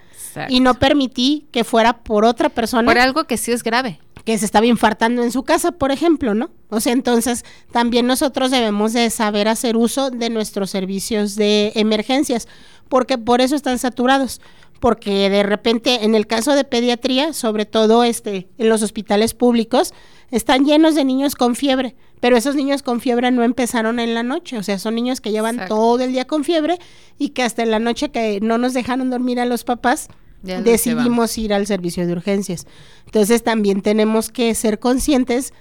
[0.48, 2.90] y no permití que fuera por otra persona.
[2.90, 4.00] Por algo que sí es grave.
[4.24, 6.50] Que se estaba infartando en su casa, por ejemplo, ¿no?
[6.68, 12.48] O sea, entonces también nosotros debemos de saber hacer uso de nuestros servicios de emergencias,
[12.88, 14.40] porque por eso están saturados
[14.78, 19.94] porque de repente en el caso de pediatría, sobre todo este en los hospitales públicos,
[20.30, 24.22] están llenos de niños con fiebre pero esos niños con fiebre no empezaron en la
[24.22, 26.78] noche, o sea, son niños que llevan todo el día con fiebre
[27.18, 30.08] y que hasta en la noche que no nos dejaron dormir a los papás,
[30.42, 32.66] decidimos ir al servicio de urgencias.
[33.06, 35.52] Entonces también tenemos que ser conscientes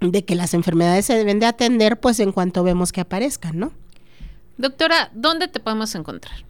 [0.00, 3.72] de que las enfermedades se deben de atender pues en cuanto vemos que aparezcan, ¿no?
[4.56, 6.44] Doctora, ¿dónde te podemos encontrar?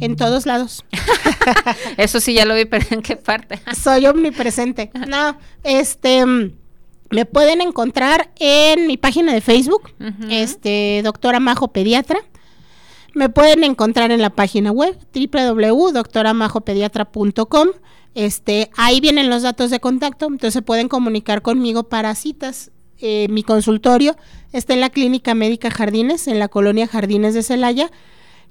[0.00, 0.84] En todos lados.
[1.96, 3.60] Eso sí ya lo vi, pero ¿en qué parte?
[3.80, 4.90] Soy omnipresente.
[5.06, 6.24] No, este
[7.12, 9.92] me pueden encontrar en mi página de Facebook,
[10.30, 12.18] este doctora Majo Pediatra.
[13.14, 17.68] Me pueden encontrar en la página web www.doctoramajopediatra.com.
[18.14, 22.70] Este, ahí vienen los datos de contacto, entonces se pueden comunicar conmigo para citas.
[22.98, 24.16] Eh, mi consultorio
[24.52, 27.90] está en la Clínica Médica Jardines, en la colonia Jardines de Celaya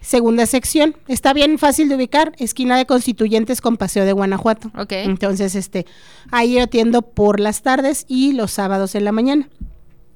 [0.01, 0.95] segunda sección.
[1.07, 4.72] Está bien fácil de ubicar, esquina de Constituyentes con Paseo de Guanajuato.
[4.78, 4.91] Ok.
[4.91, 5.86] Entonces, este,
[6.32, 9.47] ahí yo atiendo por las tardes y los sábados en la mañana.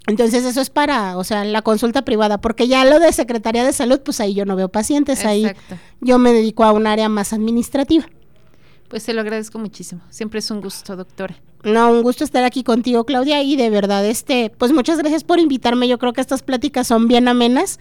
[0.08, 3.74] Entonces eso es para, o sea, la consulta privada, porque ya lo de Secretaría de
[3.74, 5.48] Salud, pues ahí yo no veo pacientes, ahí
[6.00, 8.06] yo me dedico a un área más administrativa.
[8.88, 10.02] Pues se lo agradezco muchísimo.
[10.12, 11.36] Siempre es un gusto, doctora.
[11.64, 15.40] No, un gusto estar aquí contigo, Claudia, y de verdad, este, pues muchas gracias por
[15.40, 15.88] invitarme.
[15.88, 17.80] Yo creo que estas pláticas son bien amenas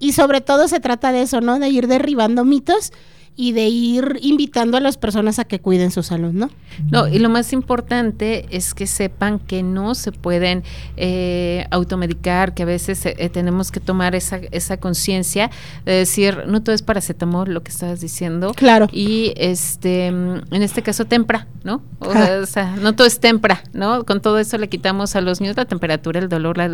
[0.00, 1.60] y sobre todo se trata de eso, ¿no?
[1.60, 2.92] De ir derribando mitos
[3.40, 6.50] y de ir invitando a las personas a que cuiden su salud, ¿no?
[6.90, 10.62] No, y lo más importante es que sepan que no se pueden
[10.98, 15.50] eh, automedicar, que a veces eh, tenemos que tomar esa, esa conciencia
[15.86, 18.52] de decir, no todo es paracetamol, lo que estabas diciendo.
[18.52, 18.88] Claro.
[18.92, 21.82] Y este, en este caso, tempra, ¿no?
[22.00, 24.04] O, sea, no todo es tempra, ¿no?
[24.04, 26.68] Con todo eso le quitamos a los niños la temperatura, el dolor, la,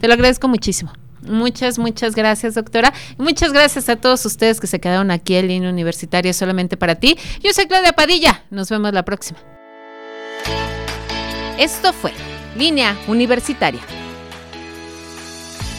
[0.00, 0.90] te lo agradezco muchísimo.
[1.24, 2.92] Muchas, muchas gracias, doctora.
[3.18, 7.16] muchas gracias a todos ustedes que se quedaron aquí en línea universitaria solamente para ti.
[7.42, 8.42] Yo soy Claudia Padilla.
[8.50, 9.38] Nos vemos la próxima.
[11.58, 12.12] Esto fue
[12.56, 13.80] Línea Universitaria.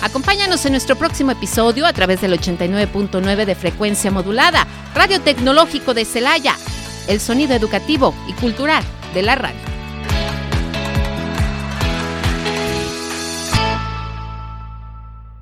[0.01, 6.05] Acompáñanos en nuestro próximo episodio a través del 89.9 de frecuencia modulada, Radio Tecnológico de
[6.05, 6.55] Celaya,
[7.07, 8.83] el sonido educativo y cultural
[9.13, 9.74] de la radio.